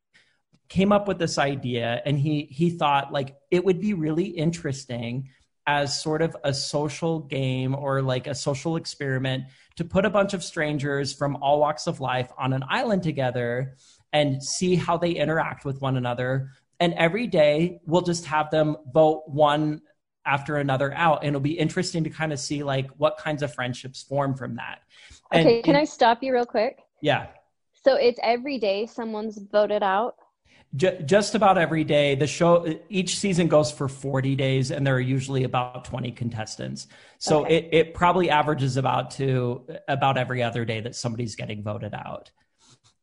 came 0.69 0.91
up 0.91 1.07
with 1.07 1.17
this 1.17 1.37
idea 1.37 2.01
and 2.05 2.17
he 2.17 2.47
he 2.51 2.69
thought 2.69 3.11
like 3.11 3.35
it 3.51 3.63
would 3.65 3.79
be 3.79 3.93
really 3.93 4.25
interesting 4.25 5.29
as 5.65 6.01
sort 6.01 6.21
of 6.21 6.35
a 6.43 6.53
social 6.53 7.19
game 7.19 7.73
or 7.75 8.01
like 8.01 8.27
a 8.27 8.35
social 8.35 8.75
experiment 8.75 9.45
to 9.75 9.85
put 9.85 10.05
a 10.05 10.09
bunch 10.09 10.33
of 10.33 10.43
strangers 10.43 11.13
from 11.13 11.37
all 11.37 11.59
walks 11.59 11.87
of 11.87 11.99
life 11.99 12.31
on 12.37 12.53
an 12.53 12.63
island 12.69 13.01
together 13.01 13.75
and 14.13 14.41
see 14.41 14.75
how 14.75 14.97
they 14.97 15.11
interact 15.11 15.65
with 15.65 15.81
one 15.81 15.97
another. 15.97 16.51
And 16.79 16.93
every 16.93 17.27
day 17.27 17.79
we'll 17.85 18.01
just 18.01 18.25
have 18.25 18.49
them 18.51 18.77
vote 18.93 19.23
one 19.27 19.81
after 20.25 20.57
another 20.57 20.93
out. 20.93 21.19
And 21.19 21.29
it'll 21.29 21.41
be 21.41 21.57
interesting 21.59 22.03
to 22.05 22.09
kind 22.09 22.31
of 22.31 22.39
see 22.39 22.63
like 22.63 22.89
what 22.97 23.17
kinds 23.17 23.43
of 23.43 23.53
friendships 23.53 24.03
form 24.03 24.35
from 24.35 24.55
that. 24.55 24.79
And 25.31 25.47
Okay, 25.47 25.61
can 25.61 25.75
I 25.75 25.83
stop 25.83 26.23
you 26.23 26.33
real 26.33 26.45
quick? 26.45 26.79
Yeah. 27.01 27.27
So 27.73 27.95
it's 27.95 28.19
every 28.23 28.59
day 28.59 28.85
someone's 28.85 29.39
voted 29.51 29.83
out. 29.83 30.15
Just 30.75 31.35
about 31.35 31.59
every 31.59 31.83
day. 31.83 32.15
The 32.15 32.25
show, 32.25 32.65
each 32.89 33.19
season 33.19 33.47
goes 33.47 33.71
for 33.71 33.87
40 33.87 34.35
days, 34.35 34.71
and 34.71 34.87
there 34.87 34.95
are 34.95 34.99
usually 34.99 35.43
about 35.43 35.85
20 35.85 36.11
contestants. 36.13 36.87
So 37.19 37.41
Okay. 37.41 37.57
it, 37.57 37.69
it 37.71 37.93
probably 37.93 38.31
averages 38.31 38.75
about 38.77 39.11
to 39.11 39.67
about 39.87 40.17
every 40.17 40.41
other 40.41 40.65
day 40.65 40.79
that 40.81 40.95
somebody's 40.95 41.35
getting 41.35 41.61
voted 41.61 41.93
out. 41.93 42.31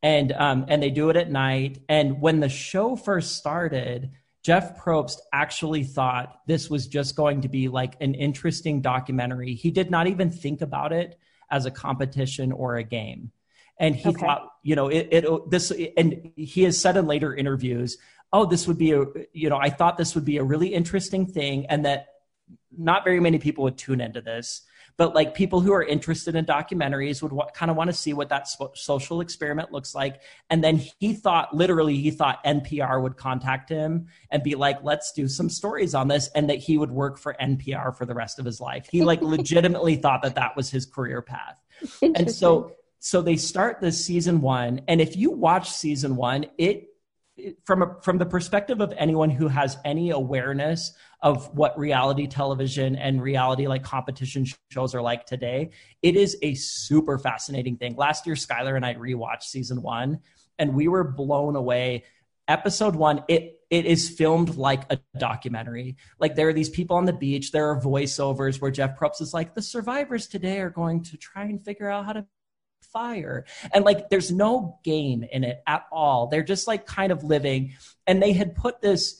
And 0.03 0.31
um, 0.31 0.65
and 0.67 0.81
they 0.81 0.89
do 0.89 1.09
it 1.09 1.15
at 1.15 1.31
night. 1.31 1.79
And 1.87 2.21
when 2.21 2.39
the 2.39 2.49
show 2.49 2.95
first 2.95 3.35
started, 3.37 4.11
Jeff 4.43 4.79
Probst 4.81 5.17
actually 5.31 5.83
thought 5.83 6.41
this 6.47 6.69
was 6.69 6.87
just 6.87 7.15
going 7.15 7.41
to 7.41 7.49
be 7.49 7.67
like 7.67 7.95
an 8.01 8.15
interesting 8.15 8.81
documentary. 8.81 9.53
He 9.53 9.69
did 9.69 9.91
not 9.91 10.07
even 10.07 10.31
think 10.31 10.61
about 10.61 10.91
it 10.91 11.19
as 11.51 11.65
a 11.65 11.71
competition 11.71 12.51
or 12.51 12.77
a 12.77 12.83
game. 12.83 13.31
And 13.77 13.95
he 13.95 14.09
Okay. 14.09 14.13
thought, 14.13 14.47
you 14.63 14.75
know, 14.75 14.87
it, 14.87 15.07
it 15.11 15.49
this 15.51 15.71
and 15.97 16.31
he 16.35 16.63
has 16.63 16.79
said 16.79 16.97
in 16.97 17.05
later 17.05 17.35
interviews, 17.35 17.97
oh, 18.33 18.45
this 18.45 18.67
would 18.67 18.77
be 18.79 18.93
a 18.93 19.05
you 19.33 19.49
know, 19.49 19.57
I 19.57 19.69
thought 19.69 19.97
this 19.97 20.15
would 20.15 20.25
be 20.25 20.37
a 20.37 20.43
really 20.43 20.73
interesting 20.73 21.27
thing 21.27 21.67
and 21.67 21.85
that 21.85 22.07
not 22.75 23.03
very 23.03 23.19
many 23.19 23.37
people 23.37 23.63
would 23.65 23.77
tune 23.77 24.01
into 24.01 24.21
this 24.21 24.61
but 24.97 25.15
like 25.15 25.33
people 25.33 25.61
who 25.61 25.73
are 25.73 25.83
interested 25.83 26.35
in 26.35 26.45
documentaries 26.45 27.21
would 27.21 27.31
wa- 27.31 27.49
kind 27.51 27.71
of 27.71 27.77
want 27.77 27.89
to 27.89 27.93
see 27.95 28.13
what 28.13 28.29
that 28.29 28.47
spo- 28.47 28.75
social 28.75 29.21
experiment 29.21 29.71
looks 29.71 29.95
like. 29.95 30.21
And 30.49 30.63
then 30.63 30.81
he 30.99 31.13
thought 31.13 31.55
literally 31.55 31.97
he 31.97 32.11
thought 32.11 32.43
npr 32.43 33.01
would 33.01 33.17
contact 33.17 33.69
him 33.69 34.07
and 34.29 34.43
be 34.43 34.55
like 34.55 34.83
let's 34.83 35.11
do 35.11 35.27
some 35.27 35.49
stories 35.49 35.95
on 35.95 36.07
this 36.07 36.29
and 36.35 36.49
that 36.49 36.59
he 36.59 36.77
would 36.77 36.91
work 36.91 37.17
for 37.17 37.35
npr 37.41 37.95
for 37.95 38.05
the 38.05 38.13
rest 38.13 38.39
of 38.39 38.45
his 38.45 38.59
life. 38.59 38.87
He 38.91 39.01
like 39.03 39.21
legitimately 39.21 39.95
thought 39.97 40.21
that 40.23 40.35
that 40.35 40.55
was 40.55 40.69
his 40.69 40.85
career 40.85 41.21
path. 41.21 41.61
And 42.01 42.31
so 42.31 42.73
so 42.99 43.21
they 43.21 43.35
start 43.35 43.81
this 43.81 44.03
season 44.05 44.41
one 44.41 44.81
and 44.87 45.01
if 45.01 45.15
you 45.15 45.31
watch 45.31 45.69
season 45.71 46.15
one 46.15 46.45
it- 46.57 46.87
from 47.65 47.81
a, 47.81 47.95
from 48.01 48.17
the 48.17 48.25
perspective 48.25 48.81
of 48.81 48.93
anyone 48.97 49.29
who 49.29 49.47
has 49.47 49.77
any 49.85 50.11
awareness 50.11 50.93
of 51.21 51.55
what 51.55 51.77
reality 51.77 52.27
television 52.27 52.95
and 52.95 53.21
reality 53.21 53.67
like 53.67 53.83
competition 53.83 54.45
shows 54.71 54.95
are 54.95 55.01
like 55.01 55.25
today, 55.25 55.69
it 56.01 56.15
is 56.15 56.37
a 56.41 56.55
super 56.55 57.17
fascinating 57.17 57.77
thing. 57.77 57.95
Last 57.95 58.25
year, 58.25 58.35
Skylar 58.35 58.75
and 58.75 58.85
I 58.85 58.95
rewatched 58.95 59.43
season 59.43 59.81
one, 59.81 60.19
and 60.57 60.73
we 60.73 60.87
were 60.87 61.03
blown 61.03 61.55
away. 61.55 62.05
Episode 62.47 62.95
one, 62.95 63.23
it 63.27 63.59
it 63.69 63.85
is 63.85 64.09
filmed 64.09 64.57
like 64.57 64.91
a 64.91 64.99
documentary. 65.17 65.95
Like 66.19 66.35
there 66.35 66.49
are 66.49 66.53
these 66.53 66.69
people 66.69 66.97
on 66.97 67.05
the 67.05 67.13
beach. 67.13 67.51
There 67.51 67.69
are 67.69 67.79
voiceovers 67.79 68.59
where 68.59 68.71
Jeff 68.71 68.99
Probst 68.99 69.21
is 69.21 69.33
like, 69.33 69.53
"The 69.53 69.61
survivors 69.61 70.27
today 70.27 70.59
are 70.59 70.69
going 70.69 71.03
to 71.03 71.17
try 71.17 71.43
and 71.43 71.63
figure 71.63 71.89
out 71.89 72.05
how 72.05 72.13
to 72.13 72.25
fire. 72.91 73.45
And 73.73 73.85
like 73.85 74.09
there's 74.09 74.31
no 74.31 74.79
game 74.83 75.23
in 75.23 75.43
it 75.43 75.61
at 75.67 75.85
all. 75.91 76.27
They're 76.27 76.43
just 76.43 76.67
like 76.67 76.85
kind 76.85 77.11
of 77.11 77.23
living. 77.23 77.73
And 78.07 78.21
they 78.21 78.33
had 78.33 78.55
put 78.55 78.81
this 78.81 79.17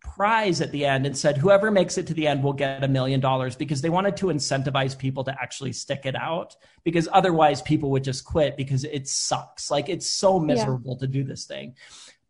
prize 0.00 0.60
at 0.60 0.70
the 0.72 0.84
end 0.86 1.04
and 1.04 1.16
said 1.16 1.36
whoever 1.36 1.70
makes 1.70 1.98
it 1.98 2.06
to 2.06 2.14
the 2.14 2.26
end 2.26 2.42
will 2.42 2.52
get 2.52 2.84
a 2.84 2.88
million 2.88 3.18
dollars 3.20 3.56
because 3.56 3.82
they 3.82 3.90
wanted 3.90 4.16
to 4.16 4.26
incentivize 4.26 4.96
people 4.96 5.24
to 5.24 5.32
actually 5.42 5.72
stick 5.72 6.02
it 6.04 6.14
out 6.14 6.54
because 6.84 7.08
otherwise 7.12 7.60
people 7.62 7.90
would 7.90 8.04
just 8.04 8.24
quit 8.24 8.56
because 8.56 8.84
it 8.84 9.08
sucks. 9.08 9.70
Like 9.70 9.88
it's 9.88 10.06
so 10.10 10.38
miserable 10.38 10.96
to 10.98 11.06
do 11.06 11.24
this 11.24 11.44
thing. 11.44 11.74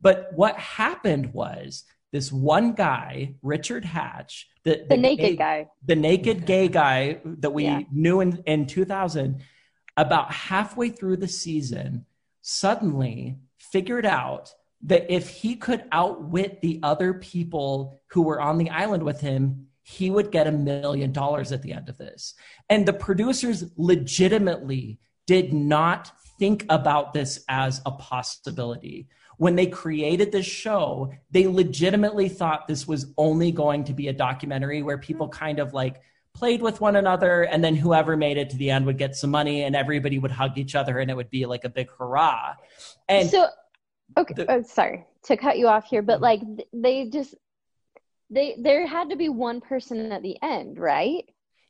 But 0.00 0.31
what 0.35 0.57
happened 0.59 1.33
was 1.35 1.85
this 2.12 2.33
one 2.33 2.72
guy 2.72 3.35
richard 3.42 3.85
hatch 3.85 4.48
the, 4.64 4.85
the 4.88 4.96
naked 4.96 5.33
gay- 5.33 5.37
guy. 5.37 5.68
the 5.85 5.96
naked 5.96 6.46
gay 6.46 6.68
guy 6.68 7.20
that 7.24 7.50
we 7.50 7.64
Yeah. 7.64 7.81
knew 7.92 8.20
in, 8.20 8.42
in 8.46 8.66
2000 8.66 9.42
about 9.97 10.33
halfway 10.33 10.91
through 10.91 11.17
the 11.17 11.29
season 11.29 12.05
suddenly 12.43 13.39
figured 13.59 14.07
out 14.07 14.53
that 14.83 15.13
if 15.13 15.29
he 15.29 15.57
could 15.57 15.85
outwit 15.91 16.61
the 16.61 16.79
other 16.83 17.15
people 17.15 18.01
who 18.09 18.23
were 18.23 18.41
on 18.41 18.59
the 18.59 18.71
island 18.71 19.03
with 19.03 19.21
him 19.21 19.67
he 19.89 20.11
would 20.11 20.33
get 20.33 20.49
a 20.49 20.53
million 20.53 21.13
dollars 21.13 21.53
at 21.53 21.63
the 21.63 21.73
end 21.73 21.89
of 21.89 21.97
this. 21.97 22.35
And 22.69 22.85
the 22.85 22.93
producers 22.93 23.71
legitimately 23.77 24.99
did 25.29 25.53
not 25.53 26.11
think 26.41 26.67
about 26.69 27.13
this 27.13 27.45
as 27.49 27.83
a 27.87 27.93
possibility. 27.93 29.07
When 29.39 29.55
they 29.55 29.67
created 29.67 30.33
this 30.33 30.45
show, 30.45 31.13
they 31.31 31.47
legitimately 31.47 32.29
thought 32.31 32.67
this 32.67 32.89
was 32.89 33.15
only 33.17 33.53
going 33.53 33.85
to 33.85 33.93
be 33.93 34.09
a 34.09 34.13
documentary 34.13 34.83
where 34.83 34.99
people 34.99 35.29
kind 35.29 35.61
of 35.61 35.73
like 35.73 36.01
played 36.37 36.61
with 36.61 36.81
one 36.81 36.96
another 36.96 37.42
and 37.44 37.64
then 37.64 37.75
whoever 37.75 38.16
made 38.16 38.37
it 38.37 38.51
to 38.51 38.57
the 38.57 38.70
end 38.70 38.85
would 38.87 38.99
get 38.99 39.16
some 39.16 39.31
money 39.31 39.62
and 39.62 39.75
everybody 39.75 40.18
would 40.18 40.31
hug 40.31 40.59
each 40.59 40.75
other 40.75 40.99
and 40.99 41.11
it 41.11 41.14
would 41.14 41.31
be 41.31 41.46
like 41.46 41.64
a 41.64 41.68
big 41.68 41.90
hurrah. 41.99 42.55
And 43.09 43.29
so 43.29 43.49
okay 44.16 44.35
the- 44.35 44.51
oh, 44.51 44.62
sorry 44.62 45.07
to 45.25 45.37
cut 45.37 45.59
you 45.59 45.66
off 45.66 45.88
here 45.88 46.03
but 46.03 46.20
mm-hmm. 46.20 46.22
like 46.22 46.40
they 46.72 47.09
just 47.09 47.35
they 48.31 48.57
there 48.61 48.87
had 48.87 49.11
to 49.11 49.16
be 49.16 49.29
one 49.29 49.61
person 49.61 50.12
at 50.12 50.22
the 50.22 50.37
end 50.42 50.79
right? 50.79 51.25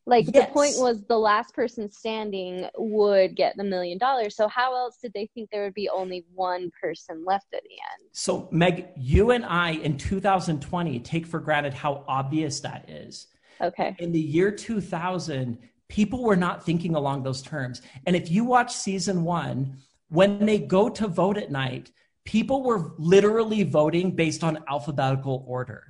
Like 0.09 0.27
the 0.27 0.49
point 0.53 0.75
was 0.77 1.03
the 1.09 1.19
last 1.19 1.53
person 1.53 1.91
standing 1.91 2.69
would 2.79 3.35
get 3.35 3.57
the 3.57 3.65
million 3.65 3.99
dollars. 3.99 4.37
So 4.37 4.47
how 4.47 4.77
else 4.77 4.99
did 5.03 5.13
they 5.15 5.29
think 5.35 5.51
there 5.51 5.65
would 5.65 5.75
be 5.75 5.89
only 5.89 6.25
one 6.33 6.71
person 6.81 7.25
left 7.25 7.47
at 7.53 7.65
the 7.65 7.71
end? 7.71 8.09
So 8.13 8.49
Meg, 8.53 8.87
you 8.97 9.33
and 9.33 9.45
I 9.45 9.71
in 9.73 9.99
2020 9.99 11.01
take 11.01 11.27
for 11.27 11.41
granted 11.41 11.75
how 11.75 12.05
obvious 12.07 12.61
that 12.61 12.89
is. 12.89 13.27
Okay 13.61 13.95
in 13.99 14.13
the 14.13 14.21
year 14.21 14.51
2000 14.51 15.59
people 15.89 16.23
were 16.23 16.37
not 16.37 16.65
thinking 16.65 16.95
along 16.95 17.23
those 17.23 17.43
terms 17.43 17.83
and 18.07 18.17
if 18.17 18.31
you 18.31 18.45
watch 18.45 18.73
season 18.73 19.25
one 19.25 19.77
when 20.09 20.45
they 20.45 20.59
go 20.59 20.89
to 20.89 21.07
vote 21.07 21.37
at 21.37 21.51
night 21.51 21.91
people 22.25 22.63
were 22.63 22.93
literally 22.99 23.63
voting 23.63 24.11
based 24.11 24.43
on 24.43 24.63
alphabetical 24.69 25.45
order 25.47 25.89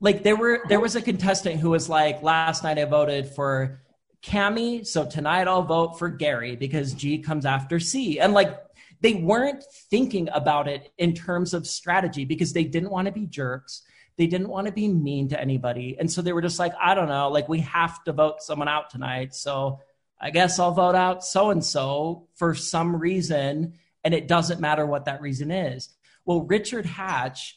like 0.00 0.22
there 0.22 0.36
were 0.36 0.60
there 0.68 0.80
was 0.80 0.96
a 0.96 1.02
contestant 1.02 1.60
who 1.60 1.70
was 1.70 1.88
like 1.88 2.22
last 2.22 2.64
night 2.64 2.78
i 2.78 2.84
voted 2.84 3.26
for 3.26 3.80
Cami, 4.24 4.86
so 4.86 5.04
tonight 5.04 5.46
I'll 5.46 5.62
vote 5.62 5.98
for 5.98 6.08
Gary 6.08 6.56
because 6.56 6.94
G 6.94 7.18
comes 7.18 7.44
after 7.44 7.78
C. 7.78 8.18
And 8.18 8.32
like 8.32 8.58
they 9.00 9.14
weren't 9.14 9.62
thinking 9.90 10.28
about 10.32 10.66
it 10.66 10.90
in 10.96 11.12
terms 11.12 11.52
of 11.52 11.66
strategy 11.66 12.24
because 12.24 12.54
they 12.54 12.64
didn't 12.64 12.90
want 12.90 13.06
to 13.06 13.12
be 13.12 13.26
jerks. 13.26 13.82
They 14.16 14.26
didn't 14.26 14.48
want 14.48 14.66
to 14.66 14.72
be 14.72 14.88
mean 14.88 15.28
to 15.28 15.40
anybody. 15.40 15.96
And 15.98 16.10
so 16.10 16.22
they 16.22 16.32
were 16.32 16.42
just 16.42 16.58
like, 16.58 16.72
I 16.80 16.94
don't 16.94 17.08
know, 17.08 17.30
like 17.30 17.48
we 17.48 17.60
have 17.60 18.02
to 18.04 18.12
vote 18.12 18.42
someone 18.42 18.68
out 18.68 18.90
tonight. 18.90 19.34
So 19.34 19.80
I 20.20 20.30
guess 20.30 20.58
I'll 20.58 20.72
vote 20.72 20.94
out 20.94 21.24
so 21.24 21.50
and 21.50 21.64
so 21.64 22.28
for 22.36 22.54
some 22.54 22.96
reason. 22.96 23.74
And 24.04 24.14
it 24.14 24.28
doesn't 24.28 24.60
matter 24.60 24.86
what 24.86 25.06
that 25.06 25.20
reason 25.20 25.50
is. 25.50 25.88
Well, 26.24 26.42
Richard 26.42 26.86
Hatch, 26.86 27.56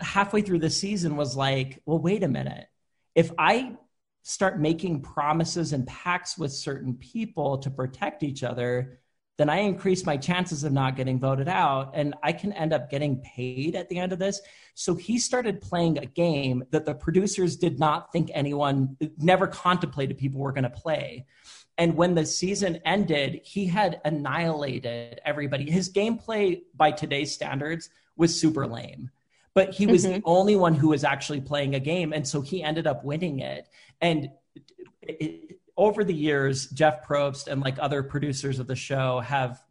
halfway 0.00 0.42
through 0.42 0.60
the 0.60 0.70
season, 0.70 1.16
was 1.16 1.36
like, 1.36 1.82
well, 1.84 1.98
wait 1.98 2.22
a 2.22 2.28
minute. 2.28 2.66
If 3.14 3.32
I 3.38 3.76
start 4.22 4.60
making 4.60 5.02
promises 5.02 5.72
and 5.72 5.86
pacts 5.86 6.38
with 6.38 6.52
certain 6.52 6.94
people 6.94 7.58
to 7.58 7.70
protect 7.70 8.22
each 8.22 8.42
other, 8.42 9.00
then 9.40 9.48
I 9.48 9.60
increase 9.60 10.04
my 10.04 10.18
chances 10.18 10.64
of 10.64 10.72
not 10.72 10.96
getting 10.96 11.18
voted 11.18 11.48
out 11.48 11.92
and 11.94 12.14
I 12.22 12.32
can 12.32 12.52
end 12.52 12.74
up 12.74 12.90
getting 12.90 13.22
paid 13.22 13.74
at 13.74 13.88
the 13.88 13.98
end 13.98 14.12
of 14.12 14.18
this. 14.18 14.40
So 14.74 14.94
he 14.94 15.18
started 15.18 15.62
playing 15.62 15.96
a 15.96 16.04
game 16.04 16.62
that 16.72 16.84
the 16.84 16.94
producers 16.94 17.56
did 17.56 17.78
not 17.78 18.12
think 18.12 18.30
anyone, 18.34 18.98
never 19.16 19.46
contemplated 19.46 20.18
people 20.18 20.40
were 20.40 20.52
going 20.52 20.64
to 20.64 20.70
play. 20.70 21.24
And 21.78 21.96
when 21.96 22.14
the 22.14 22.26
season 22.26 22.80
ended, 22.84 23.40
he 23.42 23.64
had 23.64 24.02
annihilated 24.04 25.22
everybody. 25.24 25.70
His 25.70 25.90
gameplay, 25.90 26.60
by 26.76 26.90
today's 26.90 27.32
standards, 27.32 27.88
was 28.16 28.38
super 28.38 28.66
lame. 28.66 29.10
But 29.54 29.72
he 29.72 29.86
was 29.86 30.04
mm-hmm. 30.04 30.16
the 30.16 30.22
only 30.26 30.56
one 30.56 30.74
who 30.74 30.88
was 30.88 31.02
actually 31.02 31.40
playing 31.40 31.74
a 31.74 31.80
game. 31.80 32.12
And 32.12 32.28
so 32.28 32.42
he 32.42 32.62
ended 32.62 32.86
up 32.86 33.04
winning 33.04 33.40
it. 33.40 33.66
And 34.02 34.28
it, 35.00 35.59
over 35.80 36.04
the 36.04 36.14
years, 36.14 36.66
Jeff 36.66 37.08
Probst 37.08 37.48
and 37.48 37.62
like 37.62 37.76
other 37.80 38.02
producers 38.02 38.58
of 38.58 38.66
the 38.66 38.76
show 38.76 39.20
have 39.20 39.64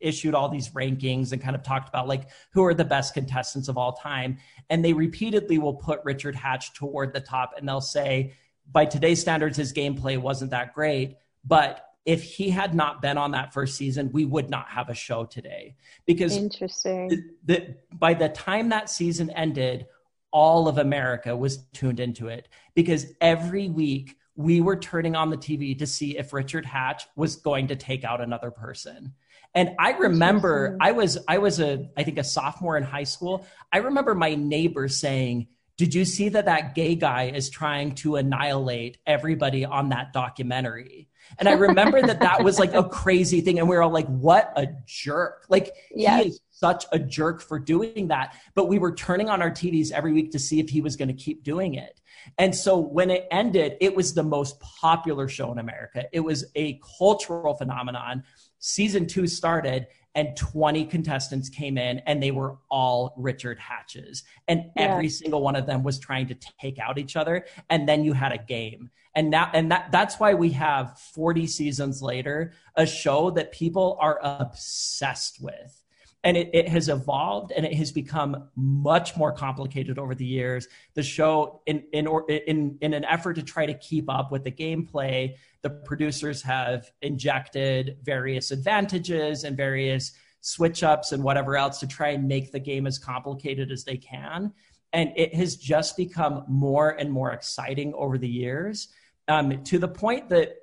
issued 0.00 0.36
all 0.36 0.48
these 0.48 0.68
rankings 0.68 1.32
and 1.32 1.42
kind 1.42 1.56
of 1.56 1.64
talked 1.64 1.88
about 1.88 2.06
like 2.06 2.28
who 2.52 2.64
are 2.64 2.74
the 2.74 2.84
best 2.84 3.12
contestants 3.12 3.66
of 3.66 3.76
all 3.76 3.92
time. 3.92 4.38
And 4.70 4.84
they 4.84 4.92
repeatedly 4.92 5.58
will 5.58 5.74
put 5.74 6.00
Richard 6.04 6.36
Hatch 6.36 6.74
toward 6.74 7.12
the 7.12 7.20
top 7.20 7.54
and 7.58 7.68
they'll 7.68 7.80
say, 7.80 8.34
by 8.70 8.84
today's 8.84 9.20
standards, 9.20 9.56
his 9.56 9.72
gameplay 9.72 10.16
wasn't 10.16 10.52
that 10.52 10.74
great. 10.74 11.16
But 11.44 11.84
if 12.06 12.22
he 12.22 12.48
had 12.48 12.72
not 12.72 13.02
been 13.02 13.18
on 13.18 13.32
that 13.32 13.52
first 13.52 13.76
season, 13.76 14.10
we 14.12 14.24
would 14.24 14.48
not 14.48 14.68
have 14.68 14.90
a 14.90 14.94
show 14.94 15.24
today. 15.24 15.74
Because 16.06 16.36
interesting. 16.36 17.08
The, 17.08 17.24
the, 17.46 17.74
by 17.92 18.14
the 18.14 18.28
time 18.28 18.68
that 18.68 18.88
season 18.88 19.30
ended, 19.30 19.86
all 20.30 20.68
of 20.68 20.78
America 20.78 21.36
was 21.36 21.64
tuned 21.72 21.98
into 21.98 22.28
it 22.28 22.46
because 22.76 23.06
every 23.20 23.68
week 23.68 24.16
we 24.40 24.60
were 24.60 24.76
turning 24.76 25.14
on 25.14 25.30
the 25.30 25.36
TV 25.36 25.78
to 25.78 25.86
see 25.86 26.16
if 26.16 26.32
Richard 26.32 26.64
Hatch 26.64 27.06
was 27.14 27.36
going 27.36 27.68
to 27.68 27.76
take 27.76 28.04
out 28.04 28.20
another 28.20 28.50
person. 28.50 29.14
And 29.54 29.74
I 29.78 29.92
remember 29.92 30.76
I 30.80 30.92
was 30.92 31.18
I 31.26 31.38
was 31.38 31.60
a 31.60 31.88
I 31.96 32.04
think 32.04 32.18
a 32.18 32.24
sophomore 32.24 32.76
in 32.76 32.84
high 32.84 33.04
school. 33.04 33.46
I 33.72 33.78
remember 33.78 34.14
my 34.14 34.34
neighbor 34.36 34.86
saying, 34.88 35.48
"Did 35.76 35.94
you 35.94 36.04
see 36.04 36.28
that 36.30 36.44
that 36.44 36.74
gay 36.74 36.94
guy 36.94 37.24
is 37.24 37.50
trying 37.50 37.96
to 37.96 38.16
annihilate 38.16 38.98
everybody 39.06 39.64
on 39.64 39.88
that 39.88 40.12
documentary?" 40.12 41.08
And 41.38 41.48
I 41.48 41.52
remember 41.52 42.00
that 42.00 42.20
that 42.20 42.44
was 42.44 42.58
like 42.58 42.74
a 42.74 42.84
crazy 42.88 43.40
thing 43.40 43.58
and 43.58 43.68
we 43.68 43.74
were 43.74 43.82
all 43.82 43.90
like, 43.90 44.06
"What 44.06 44.52
a 44.56 44.68
jerk." 44.86 45.46
Like 45.48 45.74
yes. 45.94 46.22
he 46.22 46.28
is 46.30 46.40
such 46.60 46.84
a 46.92 46.98
jerk 46.98 47.40
for 47.40 47.58
doing 47.58 48.08
that, 48.08 48.36
but 48.54 48.68
we 48.68 48.78
were 48.78 48.94
turning 48.94 49.28
on 49.28 49.40
our 49.40 49.50
TVs 49.50 49.90
every 49.90 50.12
week 50.12 50.30
to 50.32 50.38
see 50.38 50.60
if 50.60 50.68
he 50.68 50.82
was 50.82 50.94
going 50.94 51.08
to 51.08 51.14
keep 51.14 51.42
doing 51.42 51.74
it. 51.74 52.00
And 52.38 52.54
so 52.54 52.78
when 52.78 53.10
it 53.10 53.26
ended, 53.30 53.76
it 53.80 53.96
was 53.96 54.12
the 54.12 54.22
most 54.22 54.60
popular 54.60 55.26
show 55.26 55.50
in 55.52 55.58
America. 55.58 56.04
It 56.12 56.20
was 56.20 56.44
a 56.54 56.78
cultural 56.98 57.54
phenomenon. 57.54 58.24
Season 58.58 59.06
two 59.06 59.26
started, 59.26 59.86
and 60.14 60.36
20 60.36 60.84
contestants 60.86 61.48
came 61.48 61.78
in, 61.78 62.00
and 62.00 62.22
they 62.22 62.30
were 62.30 62.58
all 62.70 63.14
Richard 63.16 63.58
Hatches. 63.58 64.24
And 64.46 64.70
yeah. 64.76 64.82
every 64.82 65.08
single 65.08 65.40
one 65.40 65.56
of 65.56 65.66
them 65.66 65.82
was 65.82 65.98
trying 65.98 66.26
to 66.28 66.36
take 66.60 66.78
out 66.78 66.98
each 66.98 67.16
other. 67.16 67.46
And 67.70 67.88
then 67.88 68.04
you 68.04 68.12
had 68.12 68.32
a 68.32 68.38
game. 68.38 68.90
And 69.14 69.30
now, 69.30 69.50
and 69.54 69.70
that, 69.72 69.90
that's 69.90 70.20
why 70.20 70.34
we 70.34 70.50
have 70.50 70.98
40 70.98 71.46
seasons 71.46 72.02
later, 72.02 72.52
a 72.76 72.86
show 72.86 73.30
that 73.30 73.50
people 73.50 73.96
are 74.00 74.20
obsessed 74.22 75.40
with 75.40 75.79
and 76.22 76.36
it, 76.36 76.50
it 76.52 76.68
has 76.68 76.88
evolved 76.88 77.50
and 77.52 77.64
it 77.64 77.74
has 77.74 77.90
become 77.92 78.48
much 78.54 79.16
more 79.16 79.32
complicated 79.32 79.98
over 79.98 80.14
the 80.14 80.24
years. 80.24 80.68
The 80.94 81.02
show 81.02 81.62
in 81.66 81.84
in 81.92 82.06
or 82.06 82.30
in 82.30 82.78
in 82.80 82.94
an 82.94 83.04
effort 83.04 83.34
to 83.34 83.42
try 83.42 83.66
to 83.66 83.74
keep 83.74 84.10
up 84.10 84.30
with 84.30 84.44
the 84.44 84.52
gameplay 84.52 85.34
the 85.62 85.70
producers 85.70 86.42
have 86.42 86.90
injected 87.02 87.98
various 88.02 88.50
advantages 88.50 89.44
and 89.44 89.56
various 89.56 90.12
switch 90.40 90.82
ups 90.82 91.12
and 91.12 91.22
whatever 91.22 91.56
else 91.56 91.80
to 91.80 91.86
try 91.86 92.08
and 92.08 92.26
make 92.26 92.50
the 92.50 92.58
game 92.58 92.86
as 92.86 92.98
complicated 92.98 93.70
as 93.70 93.84
they 93.84 93.96
can. 93.96 94.52
And 94.92 95.12
it 95.16 95.34
has 95.34 95.56
just 95.56 95.96
become 95.96 96.44
more 96.48 96.90
and 96.90 97.12
more 97.12 97.32
exciting 97.32 97.92
over 97.94 98.16
the 98.16 98.28
years. 98.28 98.88
Um, 99.28 99.62
to 99.64 99.78
the 99.78 99.88
point 99.88 100.30
that 100.30 100.56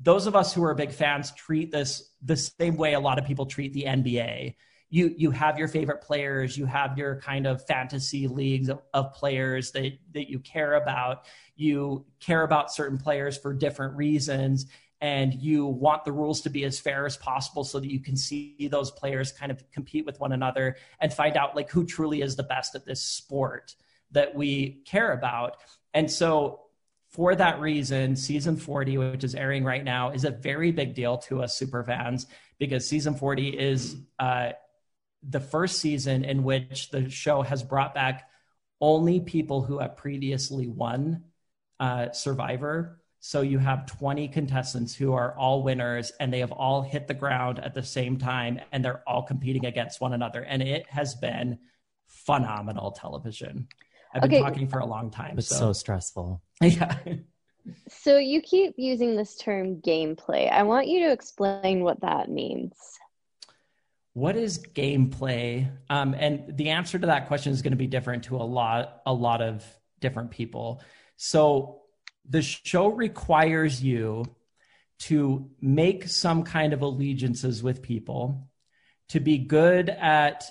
those 0.00 0.26
of 0.26 0.34
us 0.34 0.54
who 0.54 0.64
are 0.64 0.74
big 0.74 0.92
fans 0.92 1.30
treat 1.32 1.70
this 1.70 2.10
the 2.22 2.36
same 2.36 2.76
way 2.76 2.94
a 2.94 3.00
lot 3.00 3.18
of 3.18 3.26
people 3.26 3.44
treat 3.44 3.74
the 3.74 3.84
NBA 3.84 4.54
you 4.90 5.14
you 5.16 5.30
have 5.30 5.58
your 5.58 5.68
favorite 5.68 6.00
players 6.00 6.56
you 6.56 6.64
have 6.64 6.96
your 6.96 7.20
kind 7.20 7.46
of 7.46 7.64
fantasy 7.66 8.26
leagues 8.26 8.68
of, 8.68 8.80
of, 8.94 9.12
players 9.12 9.70
that 9.72 9.98
that 10.12 10.30
you 10.30 10.38
care 10.38 10.74
about. 10.74 11.24
You 11.56 12.06
care 12.20 12.42
about 12.42 12.72
certain 12.72 12.98
players 12.98 13.36
for 13.36 13.52
different 13.52 13.96
reasons 13.96 14.66
and 15.00 15.34
you 15.34 15.66
want 15.66 16.04
the 16.04 16.12
rules 16.12 16.40
to 16.42 16.50
be 16.50 16.64
as 16.64 16.80
fair 16.80 17.06
as 17.06 17.16
possible 17.16 17.64
so 17.64 17.78
that 17.78 17.90
you 17.90 18.00
can 18.00 18.16
see 18.16 18.68
those 18.70 18.90
players 18.90 19.30
kind 19.30 19.52
of 19.52 19.62
compete 19.70 20.04
with 20.04 20.18
one 20.18 20.32
another 20.32 20.76
and 21.00 21.12
find 21.12 21.36
out 21.36 21.54
like 21.54 21.70
who 21.70 21.84
truly 21.84 22.20
is 22.22 22.34
the 22.36 22.42
best 22.42 22.74
at 22.74 22.84
this 22.84 23.00
sport 23.00 23.74
that 24.10 24.34
we 24.34 24.82
care 24.86 25.12
about. 25.12 25.58
And 25.94 26.10
so 26.10 26.62
for 27.10 27.34
that 27.36 27.60
reason, 27.60 28.16
season 28.16 28.56
40, 28.56 28.98
which 28.98 29.24
is 29.24 29.34
airing 29.34 29.64
right 29.64 29.84
now, 29.84 30.10
is 30.10 30.24
a 30.24 30.30
very 30.30 30.72
big 30.72 30.94
deal 30.94 31.16
to 31.18 31.42
us 31.42 31.56
super 31.56 31.84
fans 31.84 32.26
because 32.58 32.86
season 32.86 33.14
40 33.14 33.48
is 33.50 33.96
uh, 34.18 34.50
the 35.22 35.40
first 35.40 35.78
season 35.78 36.24
in 36.24 36.42
which 36.42 36.90
the 36.90 37.10
show 37.10 37.42
has 37.42 37.62
brought 37.62 37.94
back 37.94 38.28
only 38.80 39.20
people 39.20 39.62
who 39.62 39.78
have 39.78 39.96
previously 39.96 40.68
won 40.68 41.24
uh, 41.80 42.10
Survivor. 42.12 43.00
So 43.20 43.40
you 43.40 43.58
have 43.58 43.86
20 43.86 44.28
contestants 44.28 44.94
who 44.94 45.12
are 45.12 45.36
all 45.36 45.62
winners 45.62 46.12
and 46.20 46.32
they 46.32 46.38
have 46.38 46.52
all 46.52 46.82
hit 46.82 47.08
the 47.08 47.14
ground 47.14 47.58
at 47.58 47.74
the 47.74 47.82
same 47.82 48.16
time 48.16 48.60
and 48.70 48.84
they're 48.84 49.02
all 49.08 49.22
competing 49.22 49.66
against 49.66 50.00
one 50.00 50.12
another. 50.12 50.42
And 50.42 50.62
it 50.62 50.86
has 50.88 51.16
been 51.16 51.58
phenomenal 52.06 52.92
television. 52.92 53.66
I've 54.14 54.22
been 54.22 54.42
talking 54.42 54.68
for 54.68 54.78
a 54.78 54.86
long 54.86 55.10
time. 55.10 55.36
It's 55.38 55.48
so, 55.48 55.56
so 55.56 55.72
stressful. 55.72 56.42
Yeah. 56.62 56.96
so 57.88 58.18
you 58.18 58.40
keep 58.40 58.74
using 58.76 59.14
this 59.14 59.36
term 59.36 59.76
gameplay. 59.82 60.50
I 60.50 60.62
want 60.62 60.88
you 60.88 61.00
to 61.00 61.12
explain 61.12 61.82
what 61.82 62.00
that 62.00 62.30
means 62.30 62.74
what 64.18 64.36
is 64.36 64.58
gameplay? 64.74 65.70
Um, 65.88 66.14
and 66.18 66.56
the 66.56 66.70
answer 66.70 66.98
to 66.98 67.06
that 67.06 67.28
question 67.28 67.52
is 67.52 67.62
going 67.62 67.72
to 67.72 67.76
be 67.76 67.86
different 67.86 68.24
to 68.24 68.36
a 68.36 68.42
lot, 68.42 69.00
a 69.06 69.12
lot 69.12 69.40
of 69.40 69.64
different 70.00 70.32
people. 70.32 70.82
So 71.16 71.82
the 72.28 72.42
show 72.42 72.88
requires 72.88 73.82
you 73.82 74.24
to 75.00 75.48
make 75.60 76.08
some 76.08 76.42
kind 76.42 76.72
of 76.72 76.82
allegiances 76.82 77.62
with 77.62 77.80
people, 77.80 78.48
to 79.10 79.20
be 79.20 79.38
good 79.38 79.88
at 79.88 80.44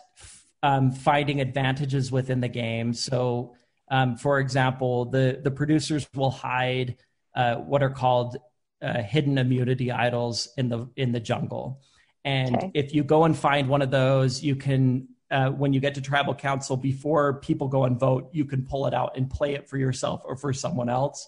um, 0.63 0.91
finding 0.91 1.41
advantages 1.41 2.09
within 2.09 2.39
the 2.39 2.47
game. 2.47 2.93
So, 2.93 3.55
um, 3.91 4.15
for 4.15 4.39
example, 4.39 5.05
the 5.05 5.39
the 5.43 5.51
producers 5.51 6.07
will 6.15 6.31
hide 6.31 6.95
uh, 7.35 7.55
what 7.55 7.83
are 7.83 7.89
called 7.89 8.37
uh, 8.81 9.01
hidden 9.01 9.37
immunity 9.37 9.91
idols 9.91 10.47
in 10.57 10.69
the 10.69 10.89
in 10.95 11.11
the 11.11 11.19
jungle. 11.19 11.81
And 12.27 12.57
okay. 12.57 12.71
if 12.73 12.93
you 12.93 13.05
go 13.05 13.23
and 13.23 13.37
find 13.37 13.69
one 13.69 13.81
of 13.81 13.89
those, 13.89 14.43
you 14.43 14.57
can, 14.57 15.07
uh, 15.31 15.49
when 15.49 15.71
you 15.71 15.79
get 15.79 15.95
to 15.95 16.01
tribal 16.01 16.35
council, 16.35 16.75
before 16.75 17.39
people 17.39 17.69
go 17.69 17.85
and 17.85 17.97
vote, 17.97 18.27
you 18.33 18.43
can 18.43 18.65
pull 18.65 18.85
it 18.85 18.93
out 18.93 19.15
and 19.15 19.29
play 19.29 19.53
it 19.53 19.69
for 19.69 19.77
yourself 19.77 20.23
or 20.25 20.35
for 20.35 20.51
someone 20.51 20.89
else. 20.89 21.25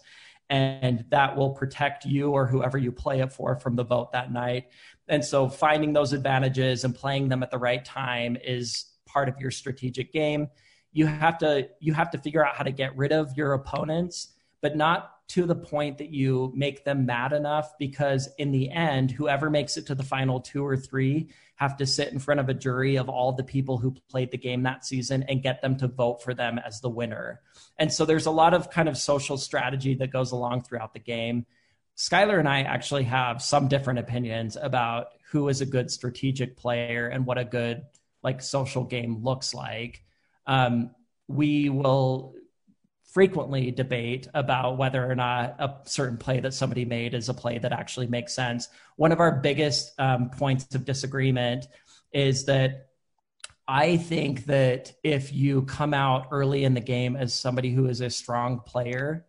And 0.50 1.06
that 1.10 1.38
will 1.38 1.52
protect 1.52 2.04
you 2.04 2.32
or 2.32 2.46
whoever 2.46 2.78
you 2.78 2.92
play 2.92 3.22
it 3.22 3.32
for 3.32 3.56
from 3.56 3.78
the 3.78 3.84
vote 3.86 4.12
that 4.12 4.34
night. 4.34 4.72
And 5.08 5.24
so 5.24 5.48
finding 5.48 5.94
those 5.94 6.12
advantages 6.12 6.84
and 6.84 6.94
playing 6.94 7.30
them 7.30 7.44
at 7.44 7.50
the 7.50 7.58
right 7.58 7.86
time 7.86 8.36
is 8.44 8.84
part 9.06 9.30
of 9.30 9.40
your 9.40 9.52
strategic 9.52 10.12
game. 10.12 10.50
You 10.92 11.06
have 11.06 11.38
to 11.38 11.70
you 11.80 11.94
have 11.94 12.12
to 12.12 12.18
figure 12.18 12.46
out 12.46 12.58
how 12.58 12.66
to 12.66 12.72
get 12.72 12.98
rid 12.98 13.14
of 13.14 13.38
your 13.38 13.54
opponents, 13.54 14.34
but 14.62 14.76
not 14.76 15.12
to 15.30 15.46
the 15.46 15.56
point 15.56 16.00
that 16.00 16.10
you 16.10 16.52
make 16.56 16.84
them 16.84 17.06
mad 17.06 17.34
enough 17.34 17.78
because 17.78 18.30
in 18.38 18.52
the 18.52 18.70
end 18.70 19.12
whoever 19.12 19.50
makes 19.50 19.78
it 19.78 19.86
to 19.86 19.96
the 19.96 20.04
final 20.04 20.40
two 20.40 20.66
or 20.66 20.76
three 20.76 21.30
have 21.56 21.78
to 21.78 21.86
sit 21.86 22.12
in 22.12 22.20
front 22.20 22.40
of 22.40 22.50
a 22.50 22.54
jury 22.54 22.96
of 22.96 23.10
all 23.10 23.34
the 23.34 23.44
people 23.44 23.78
who 23.78 23.94
played 24.10 24.32
the 24.32 24.38
game 24.38 24.64
that 24.64 24.86
season 24.86 25.24
and 25.24 25.44
get 25.44 25.62
them 25.62 25.78
to 25.78 25.88
vote 25.88 26.24
for 26.24 26.34
them 26.34 26.58
as 26.58 26.80
the 26.80 26.90
winner. 26.90 27.42
And 27.78 27.92
so 27.92 28.06
there's 28.06 28.26
a 28.26 28.32
lot 28.32 28.54
of 28.54 28.72
kind 28.72 28.90
of 28.90 28.98
social 28.98 29.38
strategy 29.38 29.94
that 29.96 30.12
goes 30.12 30.32
along 30.32 30.64
throughout 30.64 30.94
the 30.94 31.00
game. 31.00 31.46
Skylar 31.98 32.40
and 32.40 32.48
i 32.48 32.62
actually 32.62 33.04
have 33.04 33.42
some 33.42 33.68
different 33.68 34.00
opinions 34.00 34.56
about 34.56 35.08
who 35.32 35.50
is 35.50 35.60
a 35.60 35.66
good 35.66 35.92
strategic 35.92 36.56
player 36.56 37.08
and 37.08 37.26
what 37.26 37.38
a 37.38 37.44
good 37.46 37.84
like 38.24 38.42
social 38.42 38.86
game 38.86 39.22
looks 39.22 39.54
like. 39.54 40.02
Um, 40.48 40.92
we 41.28 41.70
will 41.70 42.36
frequently 43.12 43.72
debate 43.72 44.28
about 44.34 44.78
whether 44.78 45.10
or 45.10 45.16
not 45.16 45.56
a 45.60 45.74
certain 45.86 46.18
play 46.18 46.40
that 46.40 46.54
somebody 46.54 46.86
made 46.86 47.14
is 47.14 47.30
a 47.30 47.34
play 47.34 47.58
that 47.58 47.72
actually 47.72 48.08
makes 48.08 48.34
sense. 48.34 48.70
One 48.98 49.12
of 49.12 49.20
our 49.20 49.32
biggest 49.32 50.00
um, 50.00 50.30
points 50.30 50.76
of 50.76 50.86
disagreement 50.86 51.68
is 52.12 52.46
that 52.46 52.88
I 53.68 53.98
think 53.98 54.46
that 54.46 54.94
if 55.04 55.34
you 55.34 55.64
come 55.64 55.94
out 55.94 56.28
early 56.32 56.64
in 56.64 56.74
the 56.74 56.82
game 56.82 57.16
as 57.16 57.34
somebody 57.34 57.72
who 57.72 57.88
is 57.88 58.02
a 58.02 58.10
strong 58.10 58.60
player, 58.60 59.26